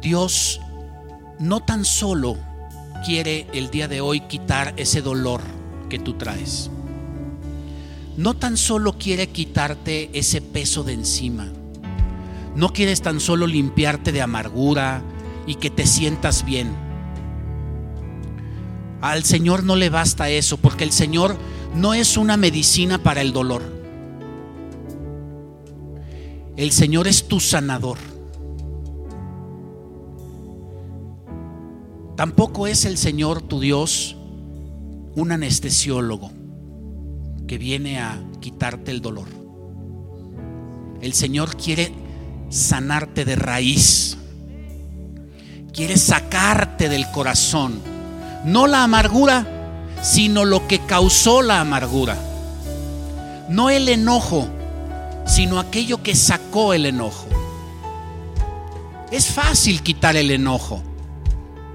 Dios 0.00 0.62
no 1.38 1.60
tan 1.60 1.84
solo 1.84 2.38
quiere 3.04 3.46
el 3.52 3.70
día 3.70 3.86
de 3.86 4.00
hoy 4.00 4.20
quitar 4.22 4.72
ese 4.78 5.02
dolor 5.02 5.42
que 5.90 5.98
tú 5.98 6.14
traes. 6.14 6.70
No 8.18 8.34
tan 8.34 8.56
solo 8.56 8.98
quiere 8.98 9.28
quitarte 9.28 10.10
ese 10.12 10.42
peso 10.42 10.82
de 10.82 10.92
encima. 10.92 11.52
No 12.56 12.72
quieres 12.72 13.00
tan 13.00 13.20
solo 13.20 13.46
limpiarte 13.46 14.10
de 14.10 14.20
amargura 14.20 15.04
y 15.46 15.54
que 15.54 15.70
te 15.70 15.86
sientas 15.86 16.44
bien. 16.44 16.74
Al 19.00 19.22
Señor 19.22 19.62
no 19.62 19.76
le 19.76 19.88
basta 19.88 20.30
eso, 20.30 20.56
porque 20.56 20.82
el 20.82 20.90
Señor 20.90 21.36
no 21.76 21.94
es 21.94 22.16
una 22.16 22.36
medicina 22.36 23.00
para 23.00 23.20
el 23.20 23.32
dolor. 23.32 23.62
El 26.56 26.72
Señor 26.72 27.06
es 27.06 27.28
tu 27.28 27.38
sanador. 27.38 27.98
Tampoco 32.16 32.66
es 32.66 32.84
el 32.84 32.98
Señor 32.98 33.42
tu 33.42 33.60
Dios 33.60 34.16
un 35.14 35.30
anestesiólogo 35.30 36.32
que 37.48 37.58
viene 37.58 37.98
a 37.98 38.22
quitarte 38.40 38.92
el 38.92 39.00
dolor. 39.00 39.26
El 41.00 41.14
Señor 41.14 41.56
quiere 41.56 41.92
sanarte 42.50 43.24
de 43.24 43.34
raíz. 43.34 44.16
Quiere 45.72 45.96
sacarte 45.96 46.88
del 46.88 47.10
corazón. 47.10 47.80
No 48.44 48.66
la 48.66 48.84
amargura, 48.84 49.94
sino 50.02 50.44
lo 50.44 50.68
que 50.68 50.80
causó 50.80 51.42
la 51.42 51.60
amargura. 51.60 52.16
No 53.48 53.70
el 53.70 53.88
enojo, 53.88 54.46
sino 55.26 55.58
aquello 55.58 56.02
que 56.02 56.14
sacó 56.14 56.74
el 56.74 56.86
enojo. 56.86 57.26
Es 59.10 59.26
fácil 59.26 59.82
quitar 59.82 60.16
el 60.16 60.30
enojo. 60.30 60.82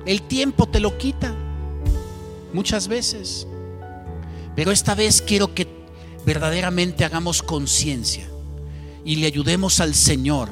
El 0.05 0.21
tiempo 0.21 0.67
te 0.67 0.79
lo 0.79 0.97
quita 0.97 1.33
muchas 2.53 2.87
veces. 2.87 3.47
Pero 4.55 4.71
esta 4.71 4.95
vez 4.95 5.21
quiero 5.21 5.53
que 5.53 5.67
verdaderamente 6.25 7.05
hagamos 7.05 7.41
conciencia 7.41 8.27
y 9.05 9.17
le 9.17 9.27
ayudemos 9.27 9.79
al 9.79 9.95
Señor 9.95 10.49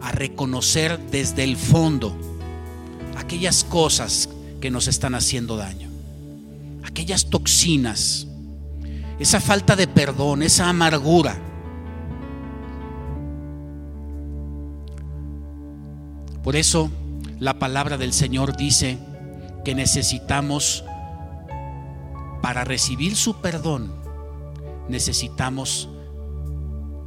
a 0.00 0.12
reconocer 0.12 0.98
desde 1.10 1.44
el 1.44 1.56
fondo 1.56 2.16
aquellas 3.16 3.64
cosas 3.64 4.28
que 4.60 4.70
nos 4.70 4.88
están 4.88 5.14
haciendo 5.14 5.56
daño, 5.56 5.90
aquellas 6.84 7.26
toxinas, 7.26 8.26
esa 9.18 9.40
falta 9.40 9.76
de 9.76 9.86
perdón, 9.86 10.42
esa 10.42 10.68
amargura. 10.68 11.38
Por 16.42 16.56
eso 16.56 16.90
la 17.40 17.58
palabra 17.58 17.98
del 17.98 18.12
Señor 18.12 18.56
dice 18.56 18.98
que 19.64 19.74
necesitamos, 19.74 20.84
para 22.46 22.62
recibir 22.62 23.16
su 23.16 23.40
perdón, 23.40 23.92
necesitamos 24.88 25.88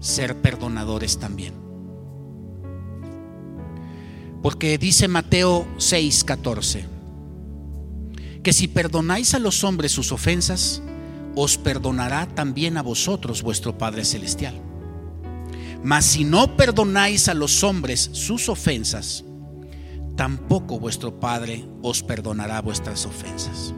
ser 0.02 0.42
perdonadores 0.42 1.18
también. 1.18 1.54
Porque 4.44 4.78
dice 4.78 5.08
Mateo 5.08 5.66
6:14, 5.78 6.84
que 8.44 8.52
si 8.52 8.68
perdonáis 8.68 9.34
a 9.34 9.40
los 9.40 9.64
hombres 9.64 9.94
sus 9.94 10.12
ofensas, 10.12 10.82
os 11.38 11.58
perdonará 11.58 12.28
también 12.28 12.76
a 12.76 12.82
vosotros 12.82 13.42
vuestro 13.42 13.78
Padre 13.78 14.04
Celestial. 14.04 14.56
Mas 15.82 16.04
si 16.04 16.26
no 16.26 16.58
perdonáis 16.58 17.30
a 17.30 17.34
los 17.34 17.64
hombres 17.64 18.10
sus 18.12 18.50
ofensas, 18.50 19.24
tampoco 20.18 20.82
vuestro 20.82 21.18
Padre 21.18 21.66
os 21.82 22.04
perdonará 22.04 22.62
vuestras 22.62 23.06
ofensas. 23.06 23.74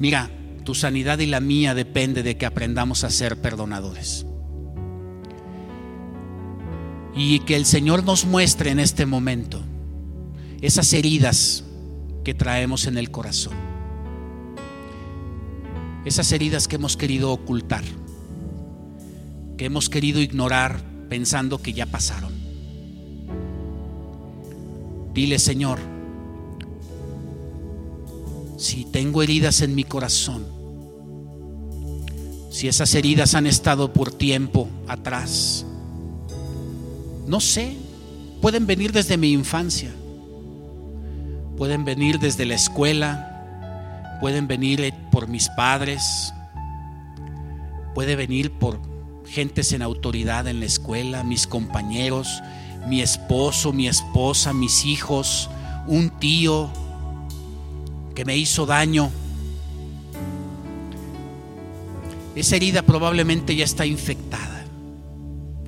Mira, 0.00 0.30
tu 0.64 0.74
sanidad 0.74 1.18
y 1.18 1.26
la 1.26 1.40
mía 1.40 1.74
depende 1.74 2.22
de 2.22 2.38
que 2.38 2.46
aprendamos 2.46 3.04
a 3.04 3.10
ser 3.10 3.36
perdonadores. 3.36 4.24
Y 7.14 7.40
que 7.40 7.54
el 7.54 7.66
Señor 7.66 8.02
nos 8.02 8.24
muestre 8.24 8.70
en 8.70 8.80
este 8.80 9.04
momento 9.04 9.62
esas 10.62 10.92
heridas 10.94 11.64
que 12.24 12.32
traemos 12.32 12.86
en 12.86 12.96
el 12.96 13.10
corazón. 13.10 13.52
Esas 16.06 16.32
heridas 16.32 16.66
que 16.66 16.76
hemos 16.76 16.96
querido 16.96 17.30
ocultar, 17.30 17.84
que 19.58 19.66
hemos 19.66 19.90
querido 19.90 20.22
ignorar 20.22 20.82
pensando 21.10 21.58
que 21.58 21.74
ya 21.74 21.84
pasaron. 21.84 22.32
Dile, 25.12 25.38
Señor, 25.38 25.78
si 28.60 28.84
tengo 28.84 29.22
heridas 29.22 29.62
en 29.62 29.74
mi 29.74 29.84
corazón, 29.84 30.44
si 32.50 32.68
esas 32.68 32.94
heridas 32.94 33.34
han 33.34 33.46
estado 33.46 33.94
por 33.94 34.12
tiempo 34.12 34.68
atrás, 34.86 35.64
no 37.26 37.40
sé, 37.40 37.74
pueden 38.42 38.66
venir 38.66 38.92
desde 38.92 39.16
mi 39.16 39.32
infancia, 39.32 39.90
pueden 41.56 41.86
venir 41.86 42.18
desde 42.18 42.44
la 42.44 42.54
escuela, 42.54 44.18
pueden 44.20 44.46
venir 44.46 44.92
por 45.10 45.26
mis 45.26 45.48
padres, 45.48 46.34
puede 47.94 48.14
venir 48.14 48.52
por 48.52 48.78
gentes 49.24 49.72
en 49.72 49.80
autoridad 49.80 50.46
en 50.48 50.60
la 50.60 50.66
escuela, 50.66 51.24
mis 51.24 51.46
compañeros, 51.46 52.42
mi 52.86 53.00
esposo, 53.00 53.72
mi 53.72 53.88
esposa, 53.88 54.52
mis 54.52 54.84
hijos, 54.84 55.48
un 55.86 56.10
tío 56.10 56.70
que 58.20 58.26
me 58.26 58.36
hizo 58.36 58.66
daño. 58.66 59.10
Esa 62.34 62.56
herida 62.56 62.82
probablemente 62.82 63.56
ya 63.56 63.64
está 63.64 63.86
infectada 63.86 64.66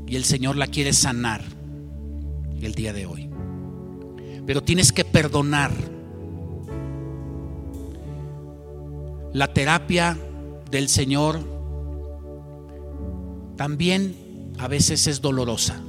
y 0.07 0.17
el 0.17 0.25
Señor 0.25 0.57
la 0.57 0.67
quiere 0.67 0.93
sanar 0.93 1.43
el 2.61 2.75
día 2.75 2.93
de 2.93 3.07
hoy. 3.07 3.31
Pero 4.45 4.63
tienes 4.63 4.93
que 4.93 5.07
perdonar. 5.07 5.73
La 9.33 9.55
terapia 9.55 10.19
del 10.71 10.91
Señor 10.91 11.41
también 13.57 14.53
a 14.59 14.69
veces 14.69 15.07
es 15.07 15.23
dolorosa 15.23 15.81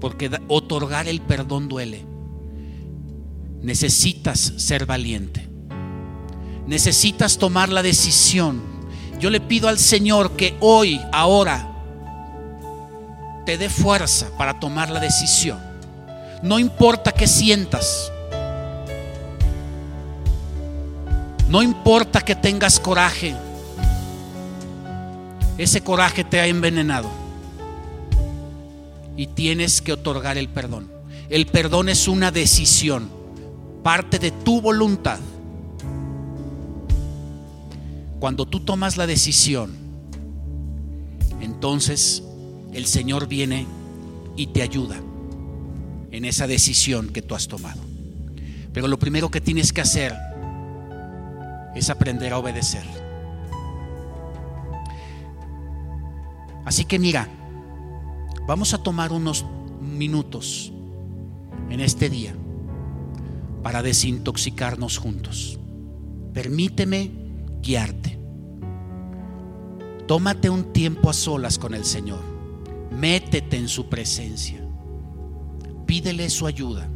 porque 0.00 0.30
otorgar 0.46 1.08
el 1.08 1.20
perdón 1.22 1.68
duele. 1.68 2.06
Necesitas 3.62 4.38
ser 4.58 4.86
valiente. 4.86 5.53
Necesitas 6.66 7.38
tomar 7.38 7.68
la 7.68 7.82
decisión. 7.82 8.62
Yo 9.20 9.30
le 9.30 9.40
pido 9.40 9.68
al 9.68 9.78
Señor 9.78 10.32
que 10.32 10.56
hoy, 10.60 11.00
ahora, 11.12 11.70
te 13.44 13.58
dé 13.58 13.68
fuerza 13.68 14.28
para 14.36 14.58
tomar 14.58 14.90
la 14.90 15.00
decisión. 15.00 15.58
No 16.42 16.58
importa 16.58 17.12
qué 17.12 17.26
sientas. 17.26 18.10
No 21.48 21.62
importa 21.62 22.20
que 22.20 22.34
tengas 22.34 22.80
coraje. 22.80 23.34
Ese 25.56 25.82
coraje 25.82 26.24
te 26.24 26.40
ha 26.40 26.46
envenenado 26.46 27.08
y 29.16 29.28
tienes 29.28 29.80
que 29.80 29.92
otorgar 29.92 30.36
el 30.38 30.48
perdón. 30.48 30.90
El 31.28 31.46
perdón 31.46 31.88
es 31.88 32.08
una 32.08 32.30
decisión, 32.30 33.08
parte 33.82 34.18
de 34.18 34.30
tu 34.30 34.60
voluntad. 34.60 35.18
Cuando 38.24 38.46
tú 38.46 38.60
tomas 38.60 38.96
la 38.96 39.06
decisión, 39.06 39.70
entonces 41.42 42.22
el 42.72 42.86
Señor 42.86 43.28
viene 43.28 43.66
y 44.34 44.46
te 44.46 44.62
ayuda 44.62 44.96
en 46.10 46.24
esa 46.24 46.46
decisión 46.46 47.10
que 47.10 47.20
tú 47.20 47.34
has 47.34 47.48
tomado. 47.48 47.82
Pero 48.72 48.88
lo 48.88 48.98
primero 48.98 49.30
que 49.30 49.42
tienes 49.42 49.74
que 49.74 49.82
hacer 49.82 50.14
es 51.74 51.90
aprender 51.90 52.32
a 52.32 52.38
obedecer. 52.38 52.86
Así 56.64 56.86
que 56.86 56.98
mira, 56.98 57.28
Vamos 58.46 58.72
a 58.72 58.78
tomar 58.78 59.12
unos 59.12 59.44
minutos 59.82 60.72
en 61.68 61.80
este 61.80 62.08
día 62.08 62.34
para 63.62 63.82
desintoxicarnos 63.82 64.96
juntos. 64.96 65.58
Permíteme 66.32 67.10
guiarte. 67.60 68.13
Tómate 70.06 70.50
un 70.50 70.72
tiempo 70.72 71.08
a 71.08 71.12
solas 71.14 71.58
con 71.58 71.74
el 71.74 71.84
Señor. 71.84 72.20
Métete 72.90 73.56
en 73.56 73.68
su 73.68 73.88
presencia. 73.88 74.60
Pídele 75.86 76.28
su 76.30 76.46
ayuda. 76.46 76.90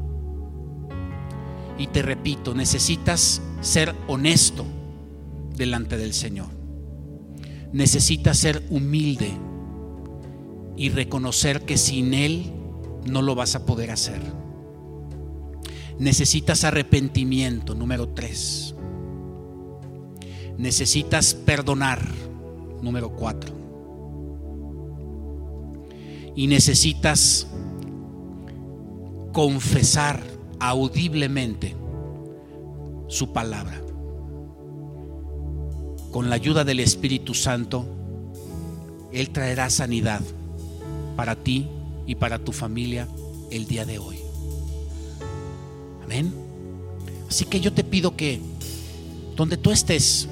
Y 1.79 1.87
te 1.87 2.03
repito, 2.03 2.55
necesitas 2.55 3.41
ser 3.61 3.95
honesto 4.09 4.67
delante 5.57 5.97
del 5.97 6.13
Señor. 6.13 6.49
Necesitas 7.73 8.39
ser 8.39 8.67
humilde 8.71 9.31
y 10.77 10.91
reconocer 10.91 11.63
que 11.63 11.77
sin 11.77 12.15
Él 12.15 12.53
no 13.07 13.23
lo 13.23 13.35
vas 13.35 13.55
a 13.55 13.65
poder 13.65 13.91
hacer. 13.91 14.21
Necesitas 15.99 16.65
arrepentimiento, 16.65 17.75
número 17.75 18.09
tres. 18.11 18.75
Necesitas 20.57 21.35
perdonar, 21.35 22.01
número 22.83 23.11
cuatro. 23.11 23.53
Y 26.35 26.47
necesitas 26.47 27.47
confesar 29.33 30.23
audiblemente 30.61 31.75
su 33.09 33.33
palabra. 33.33 33.81
Con 36.13 36.31
la 36.31 36.37
ayuda 36.37 36.65
del 36.65 36.81
Espíritu 36.81 37.35
Santo, 37.35 37.87
Él 39.13 39.31
traerá 39.31 39.71
sanidad 39.71 40.21
para 41.17 41.37
ti 41.37 41.69
y 42.07 42.15
para 42.15 42.39
tu 42.39 42.53
familia 42.53 43.09
el 43.51 43.67
día 43.67 43.85
de 43.85 43.99
hoy. 43.99 44.19
Amén. 46.05 46.33
Así 47.29 47.45
que 47.45 47.61
yo 47.61 47.73
te 47.73 47.85
pido 47.85 48.17
que 48.17 48.41
donde 49.37 49.57
tú 49.57 49.71
estés, 49.71 50.29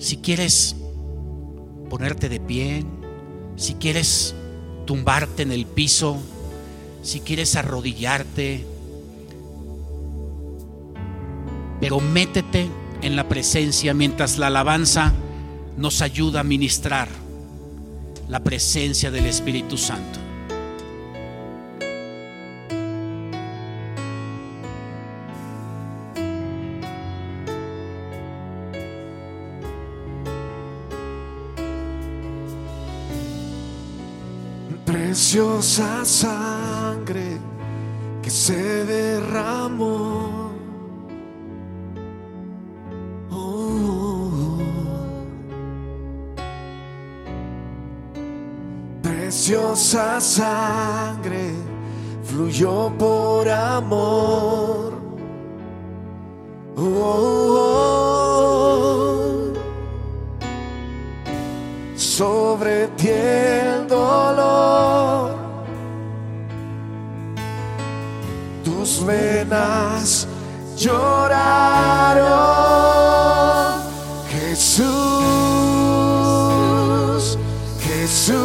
si 0.00 0.16
quieres 0.16 0.74
ponerte 1.90 2.28
de 2.30 2.40
pie, 2.40 2.84
si 3.56 3.74
quieres 3.74 4.34
tumbarte 4.86 5.42
en 5.42 5.52
el 5.52 5.66
piso, 5.66 6.16
si 7.02 7.20
quieres 7.20 7.54
arrodillarte, 7.54 8.64
pero 11.80 12.00
métete 12.00 12.68
en 13.02 13.14
la 13.14 13.28
presencia 13.28 13.92
mientras 13.92 14.38
la 14.38 14.46
alabanza 14.46 15.12
nos 15.76 16.00
ayuda 16.00 16.40
a 16.40 16.44
ministrar 16.44 17.08
la 18.28 18.42
presencia 18.42 19.10
del 19.10 19.26
Espíritu 19.26 19.76
Santo. 19.76 20.29
Preciosa 35.20 36.02
sangre 36.02 37.38
que 38.22 38.30
se 38.30 38.86
derramó. 38.86 40.50
Oh. 43.30 44.30
Preciosa 49.02 50.18
sangre 50.22 51.52
fluyó 52.24 52.90
por 52.98 53.46
amor. 53.46 54.94
Oh. 56.78 57.92
Sobre 61.94 62.86
ti 62.96 63.69
Venas 69.04 70.26
lloraron. 70.76 72.30
Jesús, 74.28 74.90
Jesús, 77.80 78.40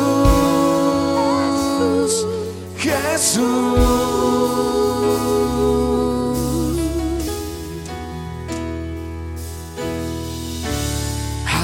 Jesús. 2.78 3.56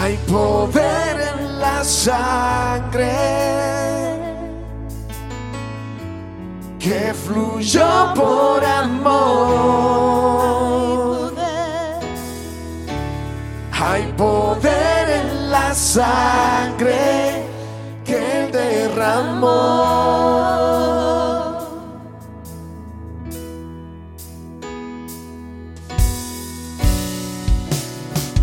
Hay 0.01 0.17
poder 0.27 1.36
en 1.36 1.60
la 1.60 1.84
sangre 1.84 2.31
fluyó 7.62 8.13
por 8.15 8.65
amor. 8.65 9.62
Hay 13.71 14.04
poder 14.17 15.10
en 15.10 15.52
la 15.52 15.74
sangre 15.74 17.43
que 18.04 18.50
derramó. 18.52 19.52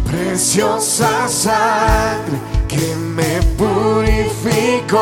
Preciosa 0.07 1.29
sangre 1.29 2.39
que 2.69 2.95
me 2.97 3.43
purificó. 3.57 4.99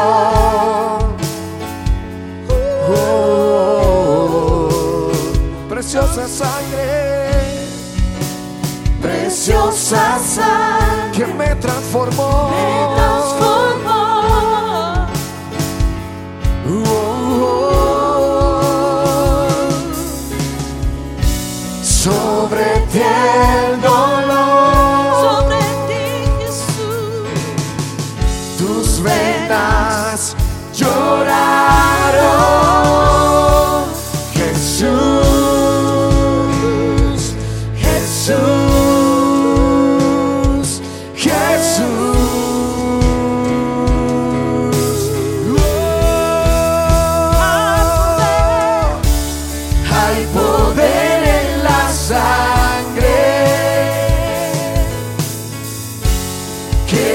Oh, 2.89 3.76
preciosa 5.97 6.29
sangre, 6.29 7.69
preciosa 9.01 10.19
sangre 10.19 11.11
que 11.13 11.27
me 11.27 11.55
transformó. 11.57 12.51
Oh, 16.69 17.07
sobre 21.83 22.65
ti 22.93 23.01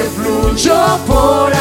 que 0.01 0.09
fluyó 0.09 0.97
por 1.05 1.60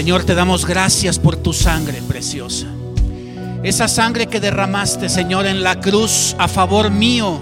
Señor, 0.00 0.24
te 0.24 0.34
damos 0.34 0.64
gracias 0.64 1.18
por 1.18 1.36
tu 1.36 1.52
sangre 1.52 2.00
preciosa. 2.00 2.66
Esa 3.62 3.86
sangre 3.86 4.28
que 4.28 4.40
derramaste, 4.40 5.10
Señor, 5.10 5.44
en 5.44 5.62
la 5.62 5.78
cruz 5.78 6.34
a 6.38 6.48
favor 6.48 6.90
mío. 6.90 7.38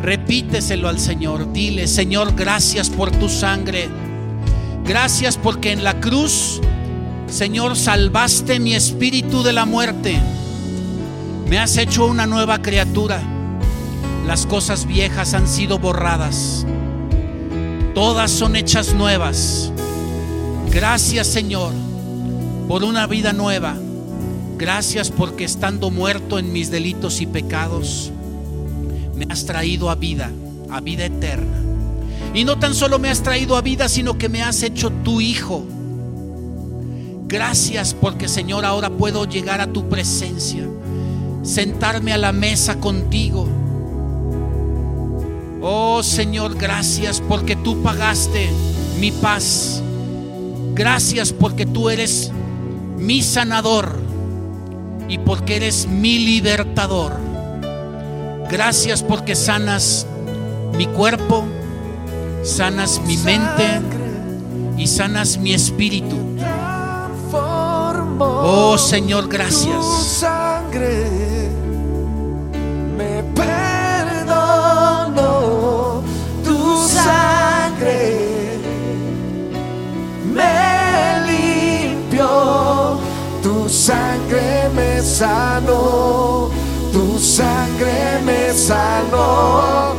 Repíteselo 0.00 0.88
al 0.88 1.00
Señor. 1.00 1.52
Dile, 1.52 1.88
Señor, 1.88 2.36
gracias 2.36 2.90
por 2.90 3.10
tu 3.10 3.28
sangre. 3.28 3.88
Gracias 4.84 5.36
porque 5.36 5.72
en 5.72 5.82
la 5.82 5.98
cruz, 5.98 6.60
Señor, 7.26 7.74
salvaste 7.74 8.60
mi 8.60 8.76
espíritu 8.76 9.42
de 9.42 9.52
la 9.52 9.64
muerte. 9.64 10.16
Me 11.48 11.58
has 11.58 11.76
hecho 11.76 12.06
una 12.06 12.24
nueva 12.24 12.62
criatura. 12.62 13.20
Las 14.28 14.46
cosas 14.46 14.86
viejas 14.86 15.34
han 15.34 15.48
sido 15.48 15.80
borradas. 15.80 16.64
Todas 17.96 18.30
son 18.30 18.54
hechas 18.54 18.94
nuevas. 18.94 19.73
Gracias 20.74 21.28
Señor 21.28 21.72
por 22.66 22.82
una 22.82 23.06
vida 23.06 23.32
nueva. 23.32 23.76
Gracias 24.58 25.08
porque 25.08 25.44
estando 25.44 25.92
muerto 25.92 26.36
en 26.36 26.52
mis 26.52 26.68
delitos 26.68 27.20
y 27.20 27.26
pecados, 27.26 28.10
me 29.14 29.24
has 29.30 29.46
traído 29.46 29.88
a 29.88 29.94
vida, 29.94 30.32
a 30.70 30.80
vida 30.80 31.04
eterna. 31.04 31.62
Y 32.34 32.42
no 32.42 32.58
tan 32.58 32.74
solo 32.74 32.98
me 32.98 33.08
has 33.08 33.22
traído 33.22 33.56
a 33.56 33.62
vida, 33.62 33.88
sino 33.88 34.18
que 34.18 34.28
me 34.28 34.42
has 34.42 34.64
hecho 34.64 34.90
tu 34.90 35.20
hijo. 35.20 35.64
Gracias 37.28 37.94
porque 37.94 38.26
Señor 38.26 38.64
ahora 38.64 38.90
puedo 38.90 39.26
llegar 39.26 39.60
a 39.60 39.72
tu 39.72 39.88
presencia, 39.88 40.66
sentarme 41.44 42.12
a 42.12 42.18
la 42.18 42.32
mesa 42.32 42.80
contigo. 42.80 43.46
Oh 45.62 46.02
Señor, 46.02 46.56
gracias 46.56 47.20
porque 47.20 47.54
tú 47.54 47.80
pagaste 47.80 48.50
mi 48.98 49.12
paz. 49.12 49.83
Gracias 50.74 51.32
porque 51.32 51.66
tú 51.66 51.88
eres 51.88 52.32
mi 52.98 53.22
sanador 53.22 53.96
y 55.08 55.18
porque 55.18 55.56
eres 55.56 55.86
mi 55.86 56.18
libertador. 56.18 57.16
Gracias 58.50 59.02
porque 59.02 59.36
sanas 59.36 60.06
mi 60.76 60.86
cuerpo, 60.86 61.44
sanas 62.42 63.00
mi 63.06 63.16
mente 63.18 63.80
y 64.76 64.86
sanas 64.86 65.38
mi 65.38 65.54
espíritu. 65.54 66.16
Oh 68.20 68.76
Señor, 68.78 69.28
gracias. 69.28 70.24
Sangre 83.86 84.70
me 84.74 85.02
sanó, 85.02 86.48
tu 86.90 87.18
sangre 87.18 88.18
me 88.24 88.54
sanó, 88.54 89.94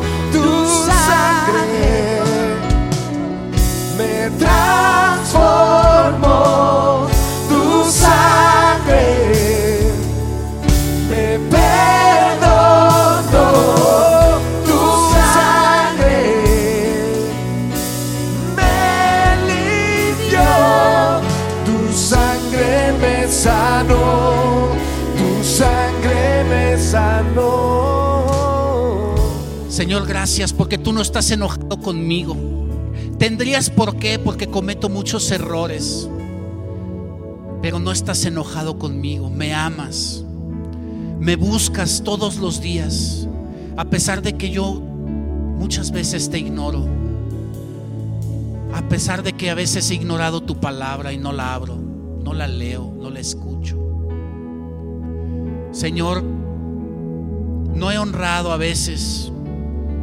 Gracias 30.07 30.53
porque 30.53 30.77
tú 30.77 30.93
no 30.93 31.01
estás 31.01 31.31
enojado 31.31 31.79
conmigo. 31.79 32.35
Tendrías 33.17 33.69
por 33.69 33.97
qué, 33.97 34.19
porque 34.19 34.47
cometo 34.47 34.87
muchos 34.87 35.31
errores. 35.31 36.07
Pero 37.61 37.79
no 37.79 37.91
estás 37.91 38.23
enojado 38.25 38.77
conmigo, 38.77 39.29
me 39.29 39.53
amas. 39.53 40.23
Me 41.19 41.35
buscas 41.35 42.03
todos 42.03 42.37
los 42.37 42.61
días, 42.61 43.27
a 43.77 43.85
pesar 43.85 44.21
de 44.21 44.33
que 44.33 44.51
yo 44.51 44.73
muchas 44.73 45.91
veces 45.91 46.29
te 46.29 46.37
ignoro. 46.37 46.85
A 48.73 48.87
pesar 48.87 49.23
de 49.23 49.33
que 49.33 49.49
a 49.49 49.55
veces 49.55 49.89
he 49.89 49.95
ignorado 49.95 50.41
tu 50.41 50.59
palabra 50.59 51.13
y 51.13 51.17
no 51.17 51.31
la 51.31 51.55
abro, 51.55 51.77
no 52.23 52.33
la 52.33 52.47
leo, 52.47 52.93
no 52.99 53.09
la 53.09 53.21
escucho. 53.21 53.77
Señor, 55.71 56.21
no 56.21 57.91
he 57.91 57.97
honrado 57.97 58.51
a 58.51 58.57
veces 58.57 59.31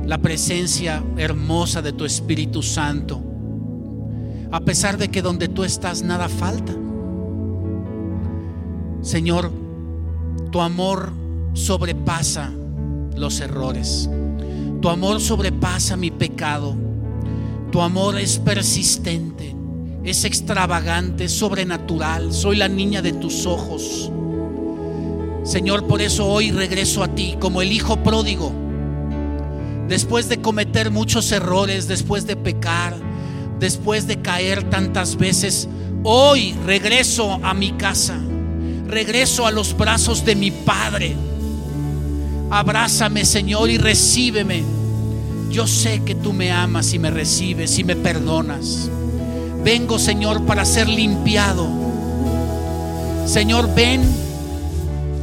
la 0.07 0.18
presencia 0.18 1.03
hermosa 1.16 1.80
de 1.82 1.92
tu 1.92 2.05
Espíritu 2.05 2.62
Santo, 2.62 3.22
a 4.50 4.61
pesar 4.61 4.98
de 4.98 5.09
que 5.09 5.22
donde 5.22 5.48
tú 5.48 5.64
estás 5.64 6.03
nada 6.03 6.28
falta. 6.28 6.74
Señor, 9.00 9.50
tu 10.50 10.61
amor 10.61 11.12
sobrepasa 11.55 12.53
los 13.16 13.40
errores, 13.40 14.11
tu 14.80 14.88
amor 14.88 15.20
sobrepasa 15.20 15.96
mi 15.96 16.11
pecado, 16.11 16.74
tu 17.70 17.80
amor 17.80 18.18
es 18.18 18.38
persistente, 18.38 19.55
es 20.05 20.24
extravagante, 20.24 21.24
es 21.24 21.32
sobrenatural, 21.32 22.32
soy 22.32 22.57
la 22.57 22.68
niña 22.68 23.03
de 23.03 23.12
tus 23.12 23.46
ojos. 23.46 24.11
Señor, 25.44 25.86
por 25.86 26.00
eso 26.03 26.26
hoy 26.26 26.50
regreso 26.50 27.03
a 27.03 27.09
ti 27.09 27.36
como 27.40 27.62
el 27.62 27.72
Hijo 27.72 27.96
pródigo 27.96 28.61
después 29.88 30.28
de 30.28 30.40
cometer 30.40 30.90
muchos 30.90 31.30
errores, 31.32 31.88
después 31.88 32.26
de 32.26 32.36
pecar, 32.36 32.96
después 33.58 34.06
de 34.06 34.20
caer 34.20 34.68
tantas 34.70 35.16
veces, 35.16 35.68
hoy 36.02 36.54
regreso 36.66 37.40
a 37.42 37.54
mi 37.54 37.72
casa, 37.72 38.18
regreso 38.86 39.46
a 39.46 39.50
los 39.50 39.76
brazos 39.76 40.24
de 40.24 40.34
mi 40.34 40.50
Padre. 40.50 41.14
Abrázame, 42.50 43.24
Señor, 43.24 43.70
y 43.70 43.78
recíbeme. 43.78 44.62
Yo 45.50 45.66
sé 45.66 46.02
que 46.02 46.14
tú 46.14 46.32
me 46.32 46.50
amas 46.50 46.92
y 46.92 46.98
me 46.98 47.10
recibes 47.10 47.78
y 47.78 47.84
me 47.84 47.96
perdonas. 47.96 48.90
Vengo, 49.64 49.98
Señor, 49.98 50.44
para 50.44 50.64
ser 50.64 50.88
limpiado. 50.88 51.68
Señor, 53.26 53.74
ven, 53.74 54.02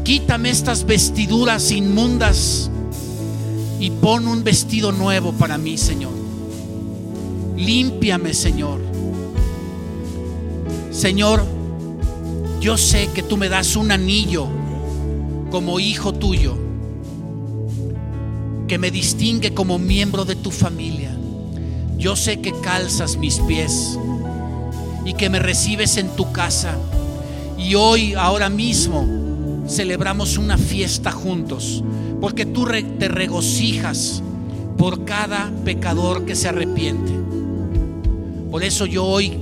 quítame 0.04 0.50
estas 0.50 0.86
vestiduras 0.86 1.72
inmundas 1.72 2.72
y 3.80 3.92
pon 3.92 4.28
un 4.28 4.44
vestido 4.44 4.92
nuevo 4.92 5.32
para 5.34 5.58
mí, 5.58 5.78
Señor. 5.78 6.14
Límpiame, 7.56 8.34
Señor. 8.34 8.80
Señor, 10.92 11.46
yo 12.60 12.78
sé 12.78 13.10
que 13.14 13.24
tú 13.24 13.38
me 13.38 13.48
das 13.48 13.76
un 13.76 13.92
anillo 13.92 14.48
como 15.50 15.80
hijo 15.80 16.14
tuyo, 16.14 16.58
que 18.68 18.78
me 18.78 18.92
distingue 18.92 19.54
como 19.54 19.80
miembro 19.80 20.26
de 20.26 20.36
tu 20.36 20.52
familia. 20.52 21.16
Yo 21.98 22.16
sé 22.16 22.40
que 22.42 22.54
calzas 22.62 23.18
mis 23.18 23.40
pies 23.40 23.98
y 25.06 25.14
que 25.14 25.30
me 25.30 25.40
recibes 25.40 25.98
en 25.98 26.10
tu 26.10 26.32
casa. 26.32 26.78
Y 27.58 27.76
hoy, 27.76 28.14
ahora 28.14 28.50
mismo, 28.50 29.06
celebramos 29.68 30.38
una 30.38 30.58
fiesta 30.58 31.12
juntos, 31.12 31.84
porque 32.22 32.46
tú 32.46 32.66
te 32.98 33.08
regocijas 33.08 34.22
por 34.78 35.06
cada 35.06 35.52
pecador 35.64 36.26
que 36.26 36.36
se 36.36 36.50
arrepiente. 36.50 37.12
Por 38.52 38.64
eso 38.64 38.86
yo 38.86 39.06
hoy 39.06 39.38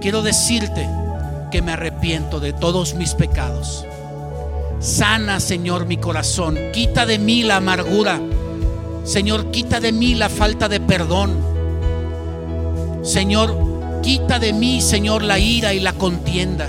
quiero 0.00 0.22
decirte 0.22 0.88
que 1.50 1.62
me 1.62 1.72
arrepiento 1.72 2.40
de 2.40 2.52
todos 2.52 2.94
mis 2.94 3.14
pecados. 3.14 3.84
Sana, 4.78 5.40
Señor, 5.40 5.86
mi 5.86 5.98
corazón. 5.98 6.56
Quita 6.72 7.04
de 7.04 7.18
mí 7.18 7.42
la 7.42 7.56
amargura. 7.56 8.20
Señor, 9.04 9.50
quita 9.50 9.80
de 9.80 9.92
mí 9.92 10.14
la 10.14 10.28
falta 10.28 10.68
de 10.68 10.80
perdón. 10.80 11.32
Señor, 13.02 14.00
quita 14.02 14.38
de 14.38 14.52
mí, 14.52 14.80
Señor, 14.80 15.22
la 15.22 15.38
ira 15.38 15.74
y 15.74 15.80
la 15.80 15.92
contienda. 15.92 16.68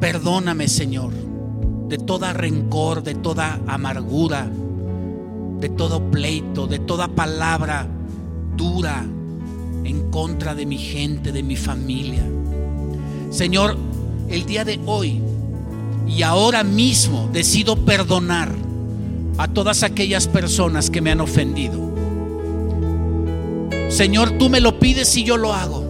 Perdóname, 0.00 0.68
Señor, 0.68 1.12
de 1.94 1.98
toda 1.98 2.32
rencor, 2.32 3.04
de 3.04 3.14
toda 3.14 3.60
amargura, 3.68 4.50
de 5.60 5.68
todo 5.68 6.10
pleito, 6.10 6.66
de 6.66 6.80
toda 6.80 7.06
palabra 7.06 7.86
dura 8.56 9.06
en 9.84 10.10
contra 10.10 10.56
de 10.56 10.66
mi 10.66 10.76
gente, 10.76 11.30
de 11.30 11.44
mi 11.44 11.54
familia. 11.54 12.24
Señor, 13.30 13.76
el 14.28 14.44
día 14.44 14.64
de 14.64 14.80
hoy 14.86 15.22
y 16.08 16.22
ahora 16.22 16.64
mismo 16.64 17.30
decido 17.32 17.76
perdonar 17.84 18.50
a 19.38 19.46
todas 19.46 19.84
aquellas 19.84 20.26
personas 20.26 20.90
que 20.90 21.00
me 21.00 21.12
han 21.12 21.20
ofendido. 21.20 21.78
Señor, 23.88 24.32
tú 24.32 24.50
me 24.50 24.58
lo 24.58 24.80
pides 24.80 25.16
y 25.16 25.22
yo 25.22 25.36
lo 25.36 25.52
hago. 25.52 25.84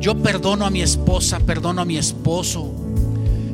Yo 0.00 0.16
perdono 0.22 0.64
a 0.64 0.70
mi 0.70 0.80
esposa, 0.80 1.38
perdono 1.38 1.82
a 1.82 1.84
mi 1.84 1.98
esposo, 1.98 2.72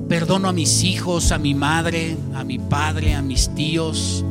perdono 0.08 0.48
a 0.48 0.52
mis 0.52 0.84
hijos, 0.84 1.32
a 1.32 1.38
mi 1.38 1.54
madre, 1.54 2.16
a 2.34 2.44
mi 2.44 2.58
padre, 2.58 3.14
a 3.14 3.22
mis 3.22 3.54
tíos, 3.54 4.24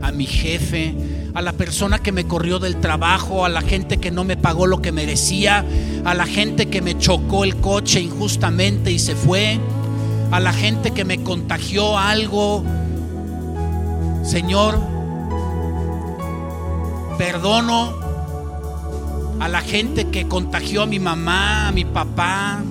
a 0.00 0.12
mi 0.12 0.26
jefe, 0.26 0.94
a 1.34 1.42
la 1.42 1.52
persona 1.52 1.98
que 1.98 2.12
me 2.12 2.26
corrió 2.26 2.58
del 2.58 2.76
trabajo, 2.76 3.44
a 3.44 3.48
la 3.48 3.62
gente 3.62 3.98
que 3.98 4.10
no 4.10 4.24
me 4.24 4.36
pagó 4.36 4.66
lo 4.66 4.80
que 4.80 4.92
merecía, 4.92 5.64
a 6.04 6.14
la 6.14 6.26
gente 6.26 6.66
que 6.66 6.82
me 6.82 6.96
chocó 6.98 7.44
el 7.44 7.56
coche 7.56 8.00
injustamente 8.00 8.92
y 8.92 8.98
se 8.98 9.16
fue, 9.16 9.58
a 10.30 10.40
la 10.40 10.52
gente 10.52 10.92
que 10.92 11.04
me 11.04 11.22
contagió 11.22 11.98
algo. 11.98 12.64
Señor, 14.22 14.78
perdono 17.18 17.98
a 19.40 19.48
la 19.48 19.60
gente 19.62 20.08
que 20.08 20.28
contagió 20.28 20.82
a 20.82 20.86
mi 20.86 20.98
mamá, 20.98 21.68
a 21.68 21.72
mi 21.72 21.84
papá, 21.84 22.62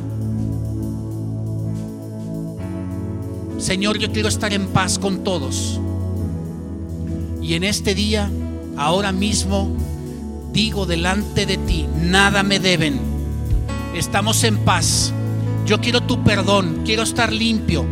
Señor, 3.58 3.97
yo 3.97 4.12
quiero 4.12 4.28
estar 4.28 4.53
en 4.53 4.68
paz 4.68 4.99
con 4.99 5.24
todos. 5.24 5.80
Y 7.41 7.55
en 7.55 7.64
este 7.64 7.95
día, 7.95 8.30
ahora 8.78 9.12
mismo, 9.12 9.76
digo 10.53 10.86
delante 10.86 11.45
de 11.45 11.58
ti, 11.58 11.88
nada 11.95 12.43
me 12.43 12.60
deben. 12.60 12.99
Estamos 13.95 14.43
en 14.43 14.58
paz. 14.60 15.12
Yo 15.66 15.82
quiero 15.82 16.01
tu 16.01 16.24
perdón, 16.24 16.82
quiero 16.86 17.03
estar 17.03 17.34
limpio. 17.34 17.86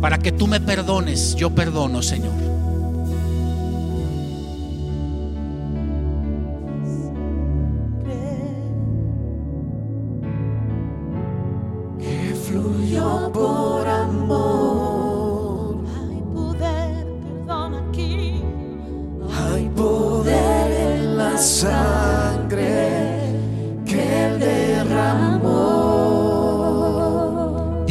Para 0.00 0.18
que 0.18 0.30
tú 0.30 0.46
me 0.46 0.60
perdones, 0.60 1.34
yo 1.34 1.50
perdono, 1.50 2.02
Señor. 2.02 2.57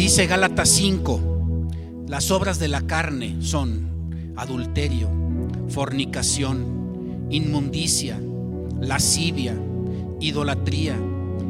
Dice 0.08 0.26
Gálatas 0.26 0.70
5, 0.70 1.68
las 2.08 2.32
obras 2.32 2.60
de 2.60 2.70
la 2.70 2.88
carne 2.88 3.36
son 3.42 4.32
adulterio, 4.38 5.10
fornicación, 5.68 7.28
inmundicia, 7.30 8.18
lascivia, 8.80 9.54
idolatría, 10.22 10.98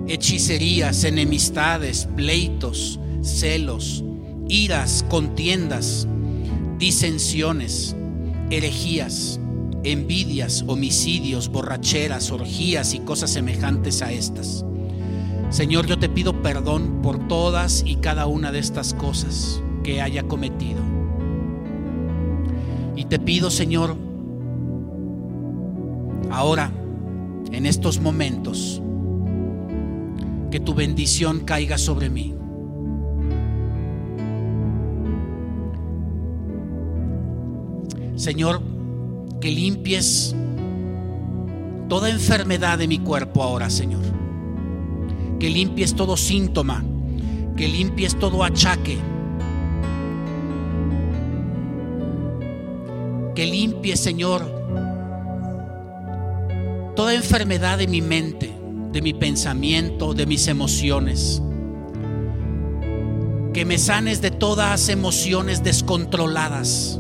hechicerías, 0.08 1.04
enemistades, 1.04 2.08
pleitos, 2.16 3.00
celos, 3.22 4.04
iras, 4.50 5.06
contiendas, 5.08 6.08
disensiones, 6.80 7.96
herejías, 8.50 9.40
envidias, 9.84 10.64
homicidios, 10.66 11.50
borracheras, 11.50 12.32
orgías 12.32 12.96
y 12.96 13.02
cosas 13.02 13.30
semejantes 13.30 14.02
a 14.02 14.12
estas. 14.12 14.66
Señor, 15.50 15.86
yo 15.88 15.98
te 15.98 16.10
pido 16.10 16.42
perdón 16.42 17.02
por 17.02 17.28
todas 17.28 17.82
y 17.86 17.96
cada 17.96 18.28
una 18.28 18.52
de 18.52 18.60
estas 18.60 18.94
cosas 18.94 19.62
que 19.84 20.02
haya 20.02 20.24
cometido. 20.24 20.82
Y 22.98 23.06
te 23.06 23.18
pido, 23.18 23.50
Señor, 23.50 23.96
ahora, 26.30 26.72
en 27.52 27.66
estos 27.66 28.02
momentos, 28.02 28.82
que 30.52 30.60
tu 30.60 30.74
bendición 30.74 31.40
caiga 31.42 31.78
sobre 31.78 32.10
mí. 32.10 32.36
Señor, 38.16 38.62
que 39.40 39.50
limpies 39.50 40.36
toda 41.88 42.10
enfermedad 42.10 42.78
de 42.78 42.88
mi 42.88 43.00
cuerpo 43.00 43.44
ahora, 43.44 43.70
Señor. 43.70 44.17
Que 45.40 45.50
limpies 45.50 45.94
todo 45.94 46.18
síntoma, 46.18 46.84
que 47.56 47.68
limpies 47.68 48.18
todo 48.18 48.44
achaque. 48.44 48.98
Que 53.36 53.46
limpies, 53.46 54.00
Señor, 54.00 54.42
toda 56.96 57.14
enfermedad 57.14 57.78
de 57.78 57.88
mi 57.88 58.02
mente, 58.02 58.52
de 58.92 59.02
mi 59.04 59.14
pensamiento, 59.14 60.16
de 60.16 60.26
mis 60.26 60.48
emociones. 60.48 61.44
Que 63.54 63.64
me 63.64 63.78
sanes 63.78 64.22
de 64.22 64.32
todas 64.32 64.90
emociones 64.90 65.64
descontroladas. 65.64 67.00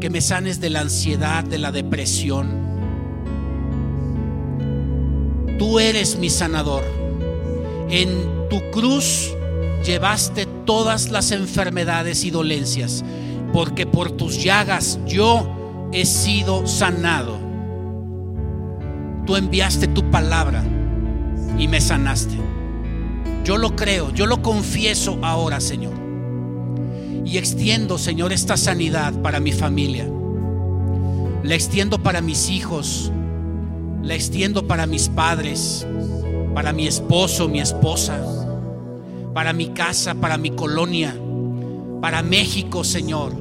Que 0.00 0.08
me 0.08 0.22
sanes 0.22 0.58
de 0.60 0.70
la 0.70 0.80
ansiedad, 0.80 1.44
de 1.44 1.58
la 1.58 1.72
depresión. 1.72 2.71
Tú 5.62 5.78
eres 5.78 6.18
mi 6.18 6.28
sanador. 6.28 6.82
En 7.88 8.48
tu 8.50 8.60
cruz 8.72 9.32
llevaste 9.86 10.44
todas 10.66 11.12
las 11.12 11.30
enfermedades 11.30 12.24
y 12.24 12.32
dolencias, 12.32 13.04
porque 13.52 13.86
por 13.86 14.10
tus 14.10 14.42
llagas 14.42 14.98
yo 15.06 15.88
he 15.92 16.04
sido 16.04 16.66
sanado. 16.66 17.38
Tú 19.24 19.36
enviaste 19.36 19.86
tu 19.86 20.10
palabra 20.10 20.64
y 21.56 21.68
me 21.68 21.80
sanaste. 21.80 22.34
Yo 23.44 23.56
lo 23.56 23.76
creo, 23.76 24.12
yo 24.12 24.26
lo 24.26 24.42
confieso 24.42 25.20
ahora, 25.22 25.60
Señor. 25.60 25.94
Y 27.24 27.38
extiendo, 27.38 27.98
Señor, 27.98 28.32
esta 28.32 28.56
sanidad 28.56 29.14
para 29.22 29.38
mi 29.38 29.52
familia. 29.52 30.10
La 31.44 31.54
extiendo 31.54 32.02
para 32.02 32.20
mis 32.20 32.50
hijos. 32.50 33.12
La 34.02 34.14
extiendo 34.14 34.66
para 34.66 34.86
mis 34.86 35.08
padres, 35.08 35.86
para 36.54 36.72
mi 36.72 36.86
esposo, 36.86 37.48
mi 37.48 37.60
esposa, 37.60 38.20
para 39.32 39.52
mi 39.52 39.68
casa, 39.68 40.14
para 40.14 40.36
mi 40.38 40.50
colonia, 40.50 41.16
para 42.00 42.22
México, 42.22 42.84
Señor. 42.84 43.32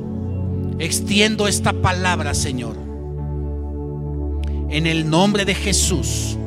Extiendo 0.78 1.47
esta 1.47 1.74
palabra, 1.74 2.34
Señor. 2.34 2.76
En 4.70 4.88
el 4.88 5.09
nombre 5.09 5.45
de 5.45 5.55
Jesús. 5.55 6.38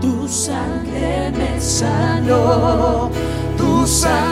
Tu 0.00 0.28
sangre 0.28 1.32
me 1.32 1.60
sanó, 1.60 3.10
tu 3.56 3.86
sangre 3.86 4.25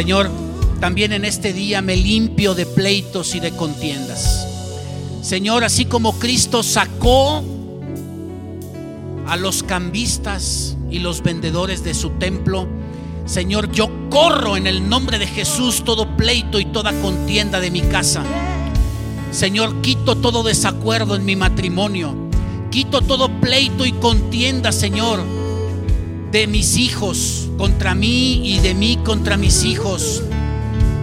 Señor, 0.00 0.30
también 0.80 1.12
en 1.12 1.26
este 1.26 1.52
día 1.52 1.82
me 1.82 1.94
limpio 1.94 2.54
de 2.54 2.64
pleitos 2.64 3.34
y 3.34 3.40
de 3.40 3.50
contiendas. 3.50 4.46
Señor, 5.20 5.62
así 5.62 5.84
como 5.84 6.18
Cristo 6.18 6.62
sacó 6.62 7.44
a 9.26 9.36
los 9.36 9.62
cambistas 9.62 10.78
y 10.90 11.00
los 11.00 11.22
vendedores 11.22 11.84
de 11.84 11.92
su 11.92 12.12
templo, 12.12 12.66
Señor, 13.26 13.70
yo 13.72 13.90
corro 14.08 14.56
en 14.56 14.66
el 14.66 14.88
nombre 14.88 15.18
de 15.18 15.26
Jesús 15.26 15.84
todo 15.84 16.16
pleito 16.16 16.58
y 16.58 16.64
toda 16.64 16.98
contienda 17.02 17.60
de 17.60 17.70
mi 17.70 17.82
casa. 17.82 18.24
Señor, 19.32 19.82
quito 19.82 20.16
todo 20.16 20.42
desacuerdo 20.42 21.14
en 21.14 21.26
mi 21.26 21.36
matrimonio. 21.36 22.16
Quito 22.70 23.02
todo 23.02 23.28
pleito 23.38 23.84
y 23.84 23.92
contienda, 23.92 24.72
Señor, 24.72 25.22
de 26.32 26.46
mis 26.46 26.76
hijos 26.76 27.48
contra 27.58 27.94
mí 27.94 28.40
y 28.44 28.58
de 28.60 28.74
mí 28.74 28.98
contra 29.04 29.36
mis 29.36 29.64
hijos. 29.64 30.22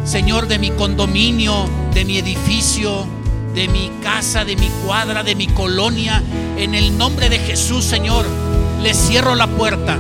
Señor, 0.06 0.48
de 0.48 0.58
mi 0.58 0.72
condominio, 0.72 1.70
de 1.94 2.06
mi 2.06 2.18
edificio, 2.18 3.06
de 3.54 3.68
mi 3.68 3.92
casa, 4.02 4.46
de 4.46 4.56
mi 4.56 4.70
cuadra, 4.86 5.24
de 5.24 5.36
mi 5.36 5.48
colonia. 5.48 6.24
En 6.58 6.76
el 6.76 6.98
nombre 6.98 7.30
de 7.30 7.40
Jesús, 7.40 7.84
Señor, 7.84 8.26
le 8.82 8.94
cierro 8.94 9.36
la 9.36 9.48
puerta 9.48 9.98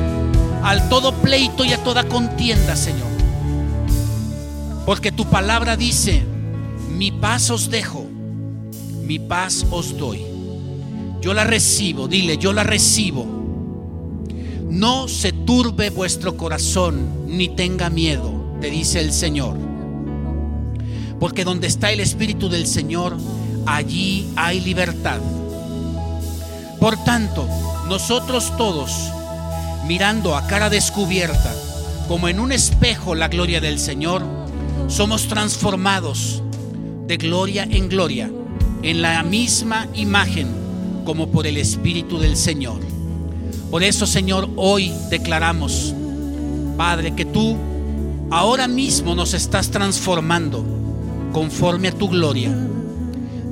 al 0.64 0.90
todo 0.90 1.14
pleito 1.14 1.66
y 1.66 1.74
a 1.74 1.84
toda 1.84 2.08
contienda, 2.08 2.76
Señor. 2.76 3.08
Porque 4.86 5.12
tu 5.12 5.26
palabra 5.26 5.76
dice, 5.76 6.24
mi 6.90 7.12
paz 7.12 7.50
os 7.50 7.70
dejo, 7.70 8.06
mi 9.04 9.20
paz 9.20 9.66
os 9.72 9.98
doy. 9.98 10.22
Yo 11.20 11.34
la 11.34 11.44
recibo, 11.44 12.08
dile, 12.08 12.38
yo 12.38 12.54
la 12.54 12.64
recibo. 12.64 13.37
No 14.70 15.08
se 15.08 15.32
turbe 15.32 15.90
vuestro 15.90 16.36
corazón 16.38 17.28
ni 17.28 17.50
tenga 17.50 17.90
miedo, 17.90 18.58
te 18.62 18.70
dice 18.70 19.00
el 19.00 19.14
Señor. 19.14 19.58
Porque 21.20 21.44
donde 21.44 21.68
está 21.68 21.92
el 21.92 22.00
Espíritu 22.00 22.50
del 22.50 22.68
Señor 22.68 23.18
allí 23.66 24.28
hay 24.36 24.60
libertad. 24.60 25.20
Por 26.80 26.98
tanto, 27.04 27.48
nosotros 27.88 28.56
todos, 28.58 28.92
mirando 29.88 30.36
a 30.36 30.48
cara 30.48 30.70
descubierta, 30.70 31.56
como 32.08 32.28
en 32.28 32.40
un 32.40 32.52
espejo 32.52 33.16
la 33.16 33.28
gloria 33.28 33.62
del 33.62 33.80
Señor, 33.80 34.24
somos 34.88 35.28
transformados 35.28 36.44
de 37.08 37.18
gloria 37.18 37.68
en 37.70 37.90
gloria 37.90 38.32
en 38.84 39.02
la 39.02 39.24
misma 39.24 39.88
imagen 39.94 40.48
como 41.06 41.30
por 41.30 41.48
el 41.48 41.58
Espíritu 41.58 42.20
del 42.20 42.38
Señor. 42.38 42.97
Por 43.70 43.84
eso, 43.84 44.08
Señor, 44.08 44.50
hoy 44.56 44.94
declaramos, 45.10 45.94
Padre, 46.78 47.14
que 47.16 47.26
tú 47.26 47.58
ahora 48.30 48.68
mismo 48.68 49.14
nos 49.14 49.34
estás 49.34 49.70
transformando 49.70 50.64
conforme 51.34 51.90
a 51.90 51.92
tu 51.92 52.08
gloria, 52.08 52.50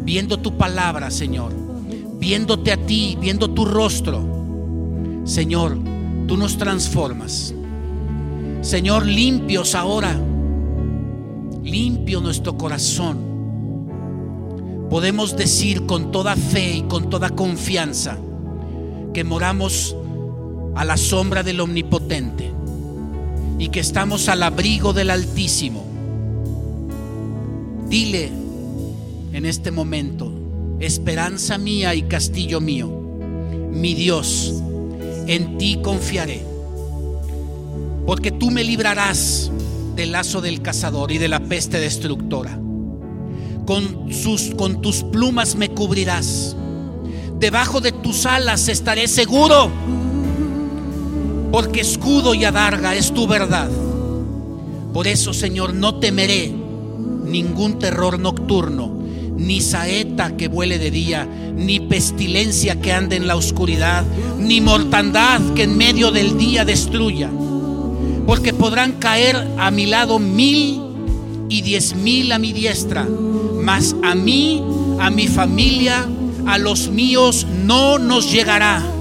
viendo 0.04 0.38
tu 0.38 0.58
palabra, 0.58 1.12
Señor, 1.12 1.52
viéndote 2.18 2.72
a 2.72 2.78
ti, 2.78 3.18
viendo 3.20 3.50
tu 3.50 3.66
rostro. 3.66 4.24
Señor, 5.26 5.78
tú 6.28 6.38
nos 6.38 6.58
transformas. 6.58 7.54
Señor, 8.62 9.06
limpios 9.06 9.76
ahora, 9.76 10.18
limpio 11.62 12.22
nuestro 12.22 12.58
corazón. 12.58 13.36
Podemos 14.90 15.36
decir 15.36 15.86
con 15.86 16.12
toda 16.12 16.38
fe 16.38 16.78
y 16.78 16.82
con 16.84 17.10
toda 17.10 17.32
confianza 17.32 18.18
que 19.14 19.24
moramos 19.24 19.96
a 20.76 20.84
la 20.84 20.98
sombra 20.98 21.42
del 21.42 21.62
Omnipotente 21.62 22.52
y 23.58 23.70
que 23.70 23.80
estamos 23.80 24.28
al 24.28 24.44
abrigo 24.44 24.92
del 24.94 25.10
Altísimo. 25.10 25.86
Dile 27.88 28.30
en 29.32 29.46
este 29.46 29.72
momento, 29.72 30.32
esperanza 30.80 31.58
mía 31.58 31.96
y 31.96 32.04
castillo 32.04 32.60
mío, 32.60 32.90
mi 33.72 33.94
Dios, 33.94 34.54
en 35.28 35.58
ti 35.58 35.80
confiaré, 35.82 36.44
porque 38.06 38.32
tú 38.32 38.52
me 38.52 38.64
librarás 38.64 39.52
del 39.96 40.12
lazo 40.12 40.42
del 40.42 40.62
cazador 40.62 41.12
y 41.12 41.18
de 41.18 41.30
la 41.30 41.40
peste 41.40 41.80
destructora. 41.80 42.60
Con, 43.66 44.14
sus, 44.14 44.54
con 44.56 44.82
tus 44.82 45.04
plumas 45.04 45.56
me 45.56 45.70
cubrirás, 45.70 46.56
debajo 47.40 47.82
de 47.82 47.92
tus 47.92 48.26
alas 48.26 48.68
estaré 48.68 49.08
seguro 49.08 49.72
porque 51.56 51.80
escudo 51.80 52.34
y 52.36 52.44
adarga 52.44 52.96
es 52.96 53.14
tu 53.14 53.28
verdad. 53.28 53.70
Por 54.92 55.08
eso, 55.08 55.34
Señor, 55.34 55.74
no 55.74 56.00
temeré 56.00 56.54
ningún 57.24 57.80
terror 57.80 58.20
nocturno, 58.20 58.92
ni 59.38 59.62
saeta 59.62 60.36
que 60.36 60.50
vuele 60.50 60.80
de 60.80 60.92
día, 60.92 61.26
ni 61.56 61.80
pestilencia 61.80 62.82
que 62.82 62.92
ande 62.92 63.16
en 63.16 63.26
la 63.26 63.38
oscuridad, 63.38 64.04
ni 64.38 64.60
mortandad 64.60 65.40
que 65.54 65.64
en 65.64 65.78
medio 65.78 66.12
del 66.12 66.38
día 66.38 66.66
destruya. 66.66 67.32
Porque 68.28 68.54
podrán 68.54 68.92
caer 69.00 69.38
a 69.58 69.72
mi 69.72 69.86
lado 69.86 70.20
mil 70.20 70.82
y 71.48 71.62
diez 71.62 71.96
mil 71.96 72.34
a 72.34 72.38
mi 72.38 72.52
diestra, 72.52 73.08
mas 73.64 73.96
a 74.04 74.14
mí, 74.14 74.62
a 75.00 75.10
mi 75.10 75.30
familia, 75.30 76.06
a 76.48 76.58
los 76.58 76.90
míos 76.90 77.48
no 77.66 77.98
nos 77.98 78.30
llegará. 78.30 78.95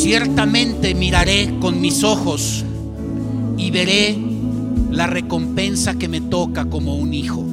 Ciertamente 0.00 0.94
miraré 0.94 1.58
con 1.60 1.80
mis 1.80 2.04
ojos 2.04 2.64
y 3.56 3.72
veré 3.72 4.16
la 4.92 5.08
recompensa 5.08 5.98
que 5.98 6.06
me 6.06 6.20
toca 6.20 6.66
como 6.66 6.94
un 6.94 7.12
hijo. 7.12 7.44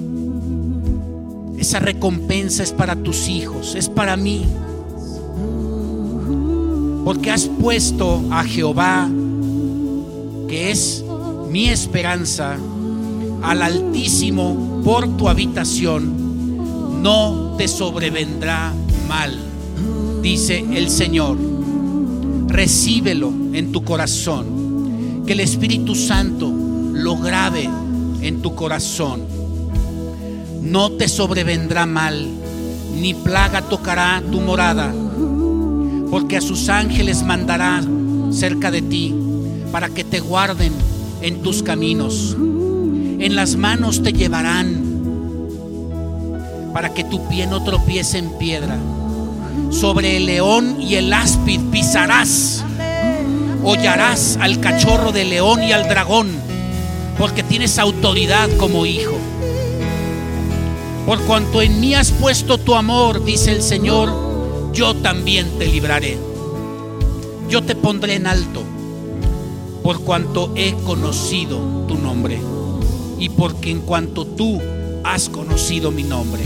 Esa 1.57 1.79
recompensa 1.79 2.61
es 2.61 2.71
para 2.71 2.95
tus 2.95 3.29
hijos, 3.29 3.73
es 3.73 3.89
para 3.89 4.15
mí. 4.15 4.45
Porque 7.03 7.31
has 7.31 7.47
puesto 7.47 8.21
a 8.29 8.43
Jehová, 8.43 9.09
que 10.47 10.69
es 10.69 11.03
mi 11.49 11.69
esperanza, 11.69 12.57
al 13.41 13.63
Altísimo 13.63 14.81
por 14.83 15.17
tu 15.17 15.29
habitación, 15.29 17.01
no 17.01 17.55
te 17.57 17.67
sobrevendrá 17.67 18.71
mal, 19.07 19.35
dice 20.21 20.63
el 20.73 20.91
Señor. 20.91 21.54
Recíbelo 22.55 23.33
en 23.51 23.73
tu 23.73 23.83
corazón, 23.83 25.23
que 25.27 25.33
el 25.33 25.41
Espíritu 25.41 25.93
Santo 25.93 26.49
lo 26.93 27.17
grabe 27.17 27.69
en 28.21 28.41
tu 28.41 28.55
corazón. 28.55 29.23
No 30.61 30.93
te 30.93 31.09
sobrevendrá 31.09 31.85
mal, 31.85 32.25
ni 32.97 33.13
plaga 33.13 33.61
tocará 33.61 34.23
tu 34.31 34.39
morada, 34.39 34.95
porque 36.09 36.37
a 36.37 36.41
sus 36.41 36.69
ángeles 36.69 37.23
mandará 37.23 37.83
cerca 38.31 38.71
de 38.71 38.81
ti, 38.81 39.13
para 39.73 39.89
que 39.89 40.05
te 40.05 40.21
guarden 40.21 40.71
en 41.21 41.41
tus 41.41 41.61
caminos. 41.61 42.37
En 42.39 43.35
las 43.35 43.57
manos 43.57 44.01
te 44.01 44.13
llevarán, 44.13 44.81
para 46.73 46.93
que 46.93 47.03
tu 47.03 47.27
pie 47.27 47.47
no 47.47 47.61
tropiece 47.65 48.17
en 48.17 48.29
piedra. 48.37 48.79
Sobre 49.69 50.17
el 50.17 50.25
león 50.25 50.81
y 50.81 50.95
el 50.95 51.11
áspid 51.13 51.59
pisarás. 51.71 52.63
Hollarás 53.63 54.37
al 54.39 54.59
cachorro 54.59 55.11
del 55.11 55.29
león 55.31 55.63
y 55.63 55.71
al 55.71 55.89
dragón, 55.89 56.29
porque 57.17 57.43
tienes 57.43 57.79
autoridad 57.79 58.49
como 58.57 58.85
hijo. 58.85 59.17
Por 61.05 61.19
cuanto 61.21 61.61
en 61.61 61.79
mí 61.79 61.95
has 61.95 62.11
puesto 62.11 62.57
tu 62.57 62.75
amor, 62.75 63.23
dice 63.23 63.51
el 63.51 63.61
Señor, 63.61 64.71
yo 64.73 64.95
también 64.95 65.47
te 65.57 65.67
libraré. 65.67 66.17
Yo 67.49 67.63
te 67.63 67.75
pondré 67.75 68.15
en 68.15 68.27
alto, 68.27 68.63
por 69.83 70.01
cuanto 70.01 70.51
he 70.55 70.73
conocido 70.83 71.85
tu 71.87 71.95
nombre 71.95 72.39
y 73.19 73.29
porque 73.29 73.69
en 73.71 73.81
cuanto 73.81 74.25
tú 74.25 74.59
has 75.03 75.29
conocido 75.29 75.91
mi 75.91 76.03
nombre, 76.03 76.43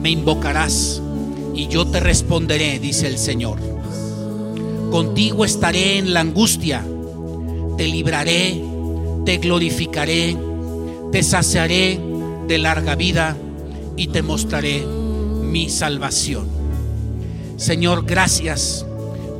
me 0.00 0.10
invocarás 0.10 1.02
y 1.58 1.66
yo 1.66 1.88
te 1.88 1.98
responderé, 1.98 2.78
dice 2.78 3.08
el 3.08 3.18
Señor. 3.18 3.58
Contigo 4.92 5.44
estaré 5.44 5.98
en 5.98 6.14
la 6.14 6.20
angustia, 6.20 6.86
te 7.76 7.88
libraré, 7.88 8.62
te 9.24 9.38
glorificaré, 9.38 10.36
te 11.10 11.20
saciaré 11.24 11.98
de 12.46 12.58
larga 12.58 12.94
vida 12.94 13.36
y 13.96 14.06
te 14.06 14.22
mostraré 14.22 14.86
mi 14.86 15.68
salvación. 15.68 16.46
Señor, 17.56 18.06
gracias 18.06 18.86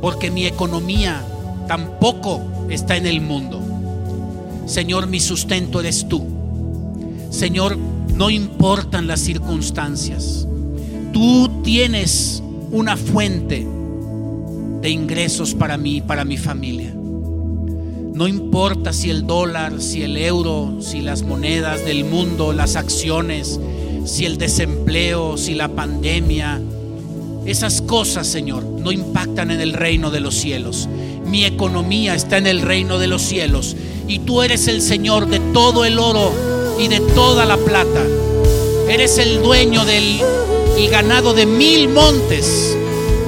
porque 0.01 0.29
mi 0.29 0.45
economía 0.45 1.25
tampoco 1.69 2.41
está 2.69 2.97
en 2.97 3.07
el 3.07 3.21
mundo. 3.21 3.61
Señor, 4.65 5.07
mi 5.07 5.21
sustento 5.21 5.79
eres 5.79 6.09
tú. 6.09 6.27
Señor, 7.29 7.77
no 7.77 8.29
importan 8.29 9.07
las 9.07 9.21
circunstancias. 9.21 10.48
Tú 11.13 11.49
tienes 11.63 12.43
una 12.71 12.95
fuente 12.97 13.65
de 14.81 14.89
ingresos 14.89 15.53
para 15.53 15.77
mí 15.77 15.97
y 15.97 16.01
para 16.01 16.23
mi 16.23 16.37
familia. 16.37 16.93
No 16.93 18.27
importa 18.27 18.91
si 18.93 19.09
el 19.09 19.25
dólar, 19.25 19.81
si 19.81 20.03
el 20.03 20.17
euro, 20.17 20.77
si 20.81 21.01
las 21.01 21.23
monedas 21.23 21.85
del 21.85 22.03
mundo, 22.03 22.53
las 22.53 22.75
acciones, 22.75 23.59
si 24.05 24.25
el 24.25 24.37
desempleo, 24.37 25.37
si 25.37 25.53
la 25.53 25.69
pandemia. 25.69 26.61
Esas 27.45 27.81
cosas, 27.81 28.27
Señor, 28.27 28.63
no 28.63 28.91
impactan 28.91 29.51
en 29.51 29.61
el 29.61 29.73
reino 29.73 30.11
de 30.11 30.19
los 30.19 30.35
cielos. 30.35 30.89
Mi 31.25 31.45
economía 31.45 32.15
está 32.15 32.37
en 32.37 32.47
el 32.47 32.61
reino 32.61 32.99
de 32.99 33.07
los 33.07 33.21
cielos. 33.21 33.75
Y 34.07 34.19
tú 34.19 34.41
eres 34.41 34.67
el 34.67 34.81
Señor 34.81 35.27
de 35.27 35.39
todo 35.53 35.85
el 35.85 35.97
oro 35.97 36.33
y 36.79 36.87
de 36.87 36.99
toda 36.99 37.45
la 37.45 37.57
plata. 37.57 38.03
Eres 38.89 39.17
el 39.17 39.41
dueño 39.41 39.85
del 39.85 40.19
ganado 40.87 41.33
de 41.33 41.45
mil 41.45 41.89
montes. 41.89 42.77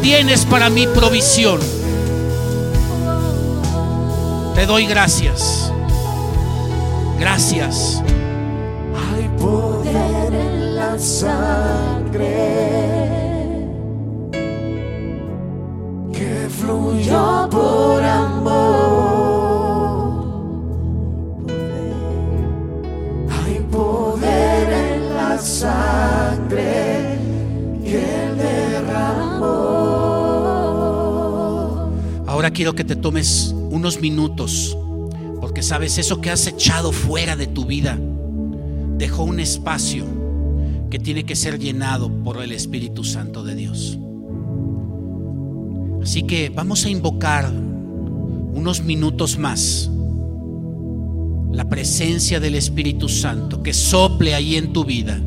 Tienes 0.02 0.46
para 0.46 0.70
mi 0.70 0.88
provisión. 0.88 1.60
Te 4.56 4.66
doy 4.66 4.86
gracias. 4.86 5.72
Gracias. 7.20 8.02
Hay 8.96 9.30
poder 9.40 10.34
en 10.34 10.76
la 10.76 10.98
sangre 10.98 12.71
Quiero 32.54 32.76
que 32.76 32.84
te 32.84 32.96
tomes 32.96 33.56
unos 33.72 34.02
minutos, 34.02 34.78
porque 35.40 35.64
sabes, 35.64 35.98
eso 35.98 36.22
que 36.22 36.30
has 36.30 36.46
echado 36.48 36.92
fuera 36.92 37.36
de 37.36 37.48
tu 37.48 37.66
vida 37.66 37.98
dejó 38.98 39.24
un 39.24 39.40
espacio 39.40 40.06
que 40.90 41.00
tiene 41.00 41.24
que 41.24 41.36
ser 41.36 41.58
llenado 41.58 42.12
por 42.24 42.42
el 42.44 42.52
Espíritu 42.52 43.04
Santo 43.04 43.44
de 43.44 43.56
Dios. 43.56 43.98
Así 46.04 46.24
que 46.24 46.50
vamos 46.50 46.86
a 46.86 46.90
invocar 46.90 47.52
unos 47.52 48.84
minutos 48.84 49.38
más 49.38 49.90
la 51.52 51.68
presencia 51.68 52.40
del 52.40 52.56
Espíritu 52.56 53.10
Santo 53.10 53.62
que 53.62 53.74
sople 53.74 54.36
ahí 54.36 54.56
en 54.56 54.74
tu 54.74 54.86
vida. 54.86 55.20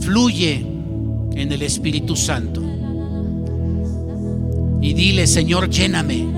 Fluye 0.00 0.66
en 1.32 1.52
el 1.52 1.62
Espíritu 1.62 2.14
Santo. 2.14 2.62
Y 4.84 4.92
dile, 4.92 5.26
Señor, 5.26 5.70
lléname. 5.70 6.33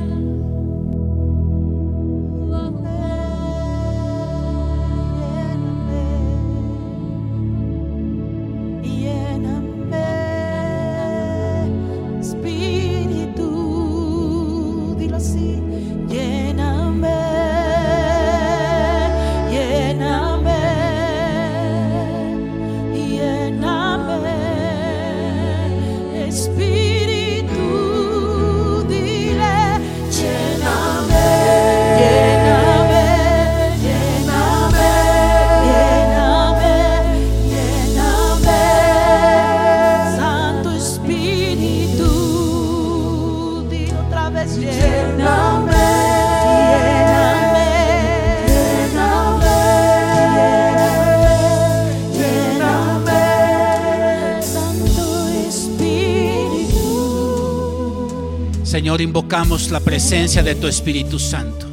Señor, 58.76 59.00
invocamos 59.00 59.70
la 59.70 59.80
presencia 59.80 60.42
de 60.42 60.54
tu 60.54 60.66
Espíritu 60.66 61.18
Santo. 61.18 61.66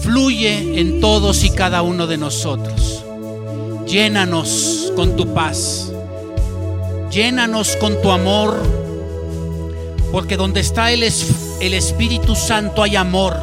Fluye 0.00 0.80
en 0.80 0.98
todos 0.98 1.44
y 1.44 1.50
cada 1.50 1.82
uno 1.82 2.06
de 2.06 2.16
nosotros. 2.16 3.04
Llénanos 3.86 4.94
con 4.96 5.14
tu 5.14 5.34
paz. 5.34 5.92
Llénanos 7.10 7.76
con 7.76 8.00
tu 8.00 8.10
amor. 8.10 8.62
Porque 10.10 10.38
donde 10.38 10.60
está 10.60 10.90
el, 10.90 11.02
el 11.02 11.74
Espíritu 11.74 12.34
Santo 12.34 12.82
hay 12.82 12.96
amor, 12.96 13.36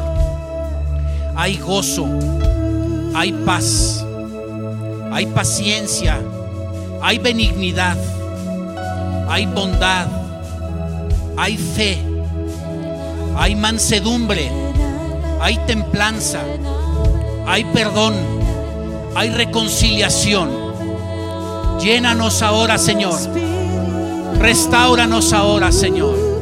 hay 1.36 1.58
gozo, 1.58 2.08
hay 3.14 3.32
paz, 3.46 4.04
hay 5.12 5.26
paciencia, 5.26 6.18
hay 7.00 7.18
benignidad, 7.18 7.96
hay 9.28 9.46
bondad, 9.46 10.08
hay 11.36 11.56
fe, 11.56 12.13
hay 13.36 13.54
mansedumbre, 13.54 14.50
hay 15.40 15.58
templanza, 15.66 16.40
hay 17.46 17.64
perdón, 17.64 18.14
hay 19.14 19.30
reconciliación. 19.30 20.50
Llénanos 21.80 22.42
ahora, 22.42 22.78
Señor. 22.78 23.18
Restauranos 24.38 25.32
ahora, 25.32 25.72
Señor. 25.72 26.33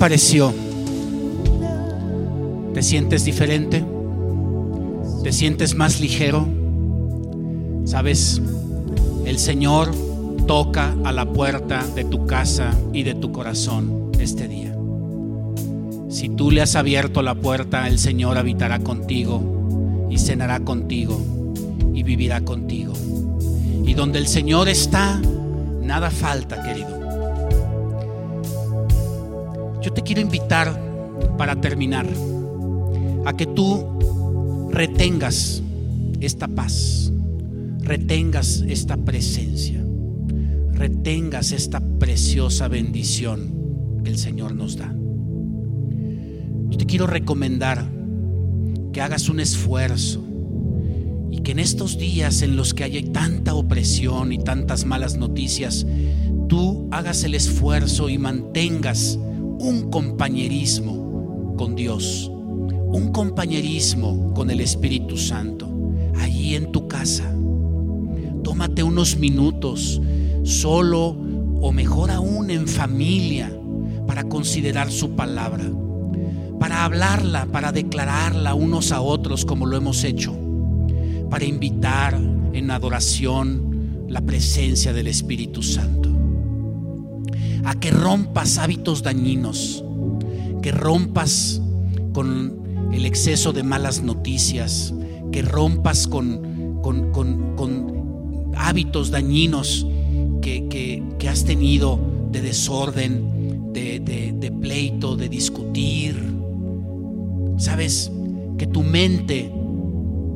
Pareció? 0.00 0.54
¿Te 2.72 2.82
sientes 2.82 3.26
diferente? 3.26 3.84
¿Te 5.22 5.30
sientes 5.30 5.74
más 5.74 6.00
ligero? 6.00 6.48
¿Sabes? 7.84 8.40
El 9.26 9.38
Señor 9.38 9.90
toca 10.46 10.96
a 11.04 11.12
la 11.12 11.26
puerta 11.26 11.84
de 11.94 12.04
tu 12.04 12.26
casa 12.26 12.74
y 12.94 13.02
de 13.02 13.14
tu 13.14 13.30
corazón 13.30 14.10
este 14.18 14.48
día. 14.48 14.74
Si 16.08 16.30
tú 16.30 16.50
le 16.50 16.62
has 16.62 16.76
abierto 16.76 17.20
la 17.20 17.34
puerta, 17.34 17.86
el 17.86 17.98
Señor 17.98 18.38
habitará 18.38 18.78
contigo 18.78 20.08
y 20.10 20.16
cenará 20.16 20.60
contigo 20.60 21.20
y 21.92 22.04
vivirá 22.04 22.40
contigo. 22.40 22.94
Y 23.84 23.92
donde 23.92 24.18
el 24.18 24.28
Señor 24.28 24.70
está, 24.70 25.20
nada 25.82 26.10
falta, 26.10 26.62
querido. 26.62 26.99
Yo 29.82 29.92
te 29.92 30.02
quiero 30.02 30.20
invitar 30.20 30.78
para 31.38 31.58
terminar 31.60 32.06
a 33.24 33.34
que 33.34 33.46
tú 33.46 34.68
retengas 34.70 35.62
esta 36.20 36.48
paz, 36.48 37.10
retengas 37.80 38.62
esta 38.68 38.98
presencia, 38.98 39.82
retengas 40.72 41.52
esta 41.52 41.80
preciosa 41.80 42.68
bendición 42.68 44.00
que 44.04 44.10
el 44.10 44.18
Señor 44.18 44.54
nos 44.54 44.76
da. 44.76 44.94
Yo 46.68 46.76
te 46.76 46.84
quiero 46.84 47.06
recomendar 47.06 47.84
que 48.92 49.00
hagas 49.00 49.30
un 49.30 49.40
esfuerzo 49.40 50.22
y 51.30 51.38
que 51.38 51.52
en 51.52 51.58
estos 51.58 51.96
días 51.96 52.42
en 52.42 52.54
los 52.54 52.74
que 52.74 52.84
hay 52.84 53.02
tanta 53.04 53.54
opresión 53.54 54.32
y 54.32 54.38
tantas 54.38 54.84
malas 54.84 55.16
noticias, 55.16 55.86
tú 56.48 56.86
hagas 56.90 57.24
el 57.24 57.34
esfuerzo 57.34 58.10
y 58.10 58.18
mantengas 58.18 59.18
un 59.60 59.90
compañerismo 59.90 61.54
con 61.58 61.76
Dios, 61.76 62.30
un 62.32 63.12
compañerismo 63.12 64.32
con 64.32 64.50
el 64.50 64.60
Espíritu 64.60 65.18
Santo, 65.18 65.68
allí 66.18 66.54
en 66.54 66.72
tu 66.72 66.88
casa. 66.88 67.30
Tómate 68.42 68.82
unos 68.82 69.18
minutos 69.18 70.00
solo 70.44 71.14
o 71.60 71.72
mejor 71.72 72.10
aún 72.10 72.50
en 72.50 72.66
familia 72.66 73.54
para 74.06 74.24
considerar 74.24 74.90
su 74.90 75.10
palabra, 75.10 75.70
para 76.58 76.86
hablarla, 76.86 77.44
para 77.44 77.70
declararla 77.70 78.54
unos 78.54 78.92
a 78.92 79.02
otros 79.02 79.44
como 79.44 79.66
lo 79.66 79.76
hemos 79.76 80.04
hecho, 80.04 80.34
para 81.28 81.44
invitar 81.44 82.18
en 82.54 82.70
adoración 82.70 84.06
la 84.08 84.22
presencia 84.22 84.94
del 84.94 85.08
Espíritu 85.08 85.62
Santo 85.62 86.09
a 87.64 87.74
que 87.74 87.90
rompas 87.90 88.58
hábitos 88.58 89.02
dañinos, 89.02 89.84
que 90.62 90.72
rompas 90.72 91.60
con 92.12 92.90
el 92.92 93.06
exceso 93.06 93.52
de 93.52 93.62
malas 93.62 94.02
noticias, 94.02 94.92
que 95.32 95.42
rompas 95.42 96.06
con, 96.06 96.78
con- 96.82 97.10
con- 97.12 97.50
hábitos 98.56 99.10
dañinos 99.10 99.86
que, 100.42 100.66
que- 100.68 101.02
que 101.18 101.28
has 101.28 101.44
tenido 101.44 101.98
de 102.32 102.42
desorden, 102.42 103.72
de, 103.72 104.00
de- 104.00 104.32
de 104.32 104.50
pleito, 104.50 105.16
de 105.16 105.28
discutir. 105.28 106.16
Sabes 107.58 108.10
que 108.58 108.66
tu 108.66 108.82
mente 108.82 109.50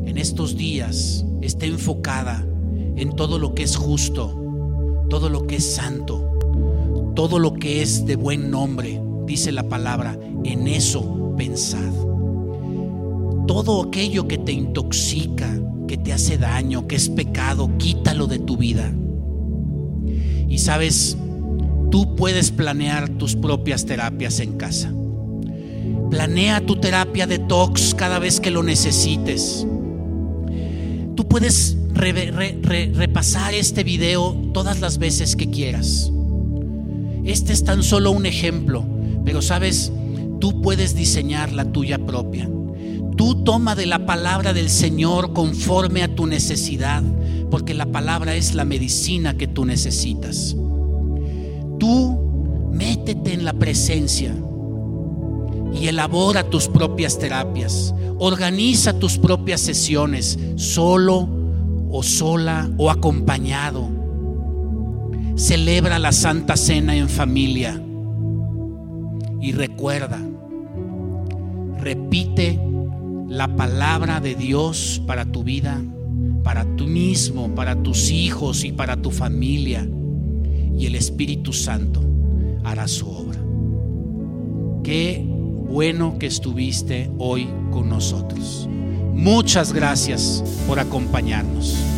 en 0.06 0.18
estos 0.18 0.56
días 0.56 1.24
esté 1.40 1.66
enfocada 1.66 2.46
en 2.96 3.10
todo 3.16 3.38
lo 3.38 3.54
que 3.54 3.62
es 3.64 3.76
justo, 3.76 4.40
todo 5.10 5.28
lo 5.28 5.46
que 5.46 5.56
es 5.56 5.74
santo, 5.74 6.33
todo 7.14 7.38
lo 7.38 7.54
que 7.54 7.82
es 7.82 8.06
de 8.06 8.16
buen 8.16 8.50
nombre, 8.50 9.00
dice 9.26 9.52
la 9.52 9.68
palabra, 9.68 10.18
en 10.44 10.66
eso 10.68 11.34
pensad. 11.36 11.92
todo 13.46 13.82
aquello 13.82 14.26
que 14.26 14.38
te 14.38 14.52
intoxica, 14.52 15.48
que 15.86 15.96
te 15.98 16.12
hace 16.12 16.38
daño, 16.38 16.86
que 16.86 16.96
es 16.96 17.08
pecado, 17.10 17.70
quítalo 17.78 18.26
de 18.26 18.38
tu 18.38 18.56
vida. 18.56 18.90
Y 20.48 20.58
sabes, 20.58 21.16
tú 21.90 22.16
puedes 22.16 22.50
planear 22.50 23.08
tus 23.10 23.36
propias 23.36 23.84
terapias 23.84 24.40
en 24.40 24.54
casa. 24.54 24.92
Planea 26.10 26.64
tu 26.64 26.76
terapia 26.76 27.26
detox 27.26 27.94
cada 27.94 28.18
vez 28.18 28.40
que 28.40 28.50
lo 28.50 28.62
necesites. 28.62 29.66
Tú 31.14 31.28
puedes 31.28 31.76
re- 31.92 32.12
re- 32.12 32.58
re- 32.62 32.92
repasar 32.94 33.52
este 33.52 33.84
video 33.84 34.34
todas 34.54 34.80
las 34.80 34.96
veces 34.98 35.36
que 35.36 35.50
quieras. 35.50 36.10
Este 37.24 37.52
es 37.52 37.64
tan 37.64 37.82
solo 37.82 38.10
un 38.10 38.26
ejemplo, 38.26 38.84
pero 39.24 39.40
sabes, 39.40 39.92
tú 40.40 40.60
puedes 40.60 40.94
diseñar 40.94 41.52
la 41.52 41.72
tuya 41.72 41.98
propia. 41.98 42.50
Tú 43.16 43.44
toma 43.44 43.74
de 43.74 43.86
la 43.86 44.06
palabra 44.06 44.52
del 44.52 44.68
Señor 44.68 45.32
conforme 45.32 46.02
a 46.02 46.14
tu 46.14 46.26
necesidad, 46.26 47.02
porque 47.50 47.72
la 47.72 47.86
palabra 47.86 48.34
es 48.34 48.54
la 48.54 48.64
medicina 48.64 49.36
que 49.36 49.46
tú 49.46 49.64
necesitas. 49.64 50.54
Tú 51.78 52.70
métete 52.72 53.32
en 53.32 53.44
la 53.44 53.54
presencia 53.54 54.34
y 55.80 55.86
elabora 55.86 56.50
tus 56.50 56.68
propias 56.68 57.18
terapias. 57.18 57.94
Organiza 58.18 58.98
tus 58.98 59.16
propias 59.16 59.60
sesiones, 59.60 60.38
solo 60.56 61.28
o 61.90 62.02
sola 62.02 62.70
o 62.76 62.90
acompañado. 62.90 64.03
Celebra 65.36 65.98
la 65.98 66.12
Santa 66.12 66.56
Cena 66.56 66.94
en 66.94 67.08
familia. 67.08 67.80
Y 69.40 69.52
recuerda, 69.52 70.20
repite 71.80 72.60
la 73.28 73.56
palabra 73.56 74.20
de 74.20 74.36
Dios 74.36 75.02
para 75.06 75.24
tu 75.24 75.42
vida, 75.42 75.82
para 76.44 76.64
tú 76.76 76.86
mismo, 76.86 77.52
para 77.54 77.82
tus 77.82 78.10
hijos 78.10 78.64
y 78.64 78.70
para 78.70 78.96
tu 78.96 79.10
familia. 79.10 79.88
Y 80.78 80.86
el 80.86 80.94
Espíritu 80.94 81.52
Santo 81.52 82.00
hará 82.62 82.86
su 82.86 83.08
obra. 83.08 83.40
Qué 84.84 85.26
bueno 85.68 86.16
que 86.18 86.26
estuviste 86.26 87.10
hoy 87.18 87.48
con 87.72 87.88
nosotros. 87.88 88.68
Muchas 89.12 89.72
gracias 89.72 90.44
por 90.68 90.78
acompañarnos. 90.78 91.93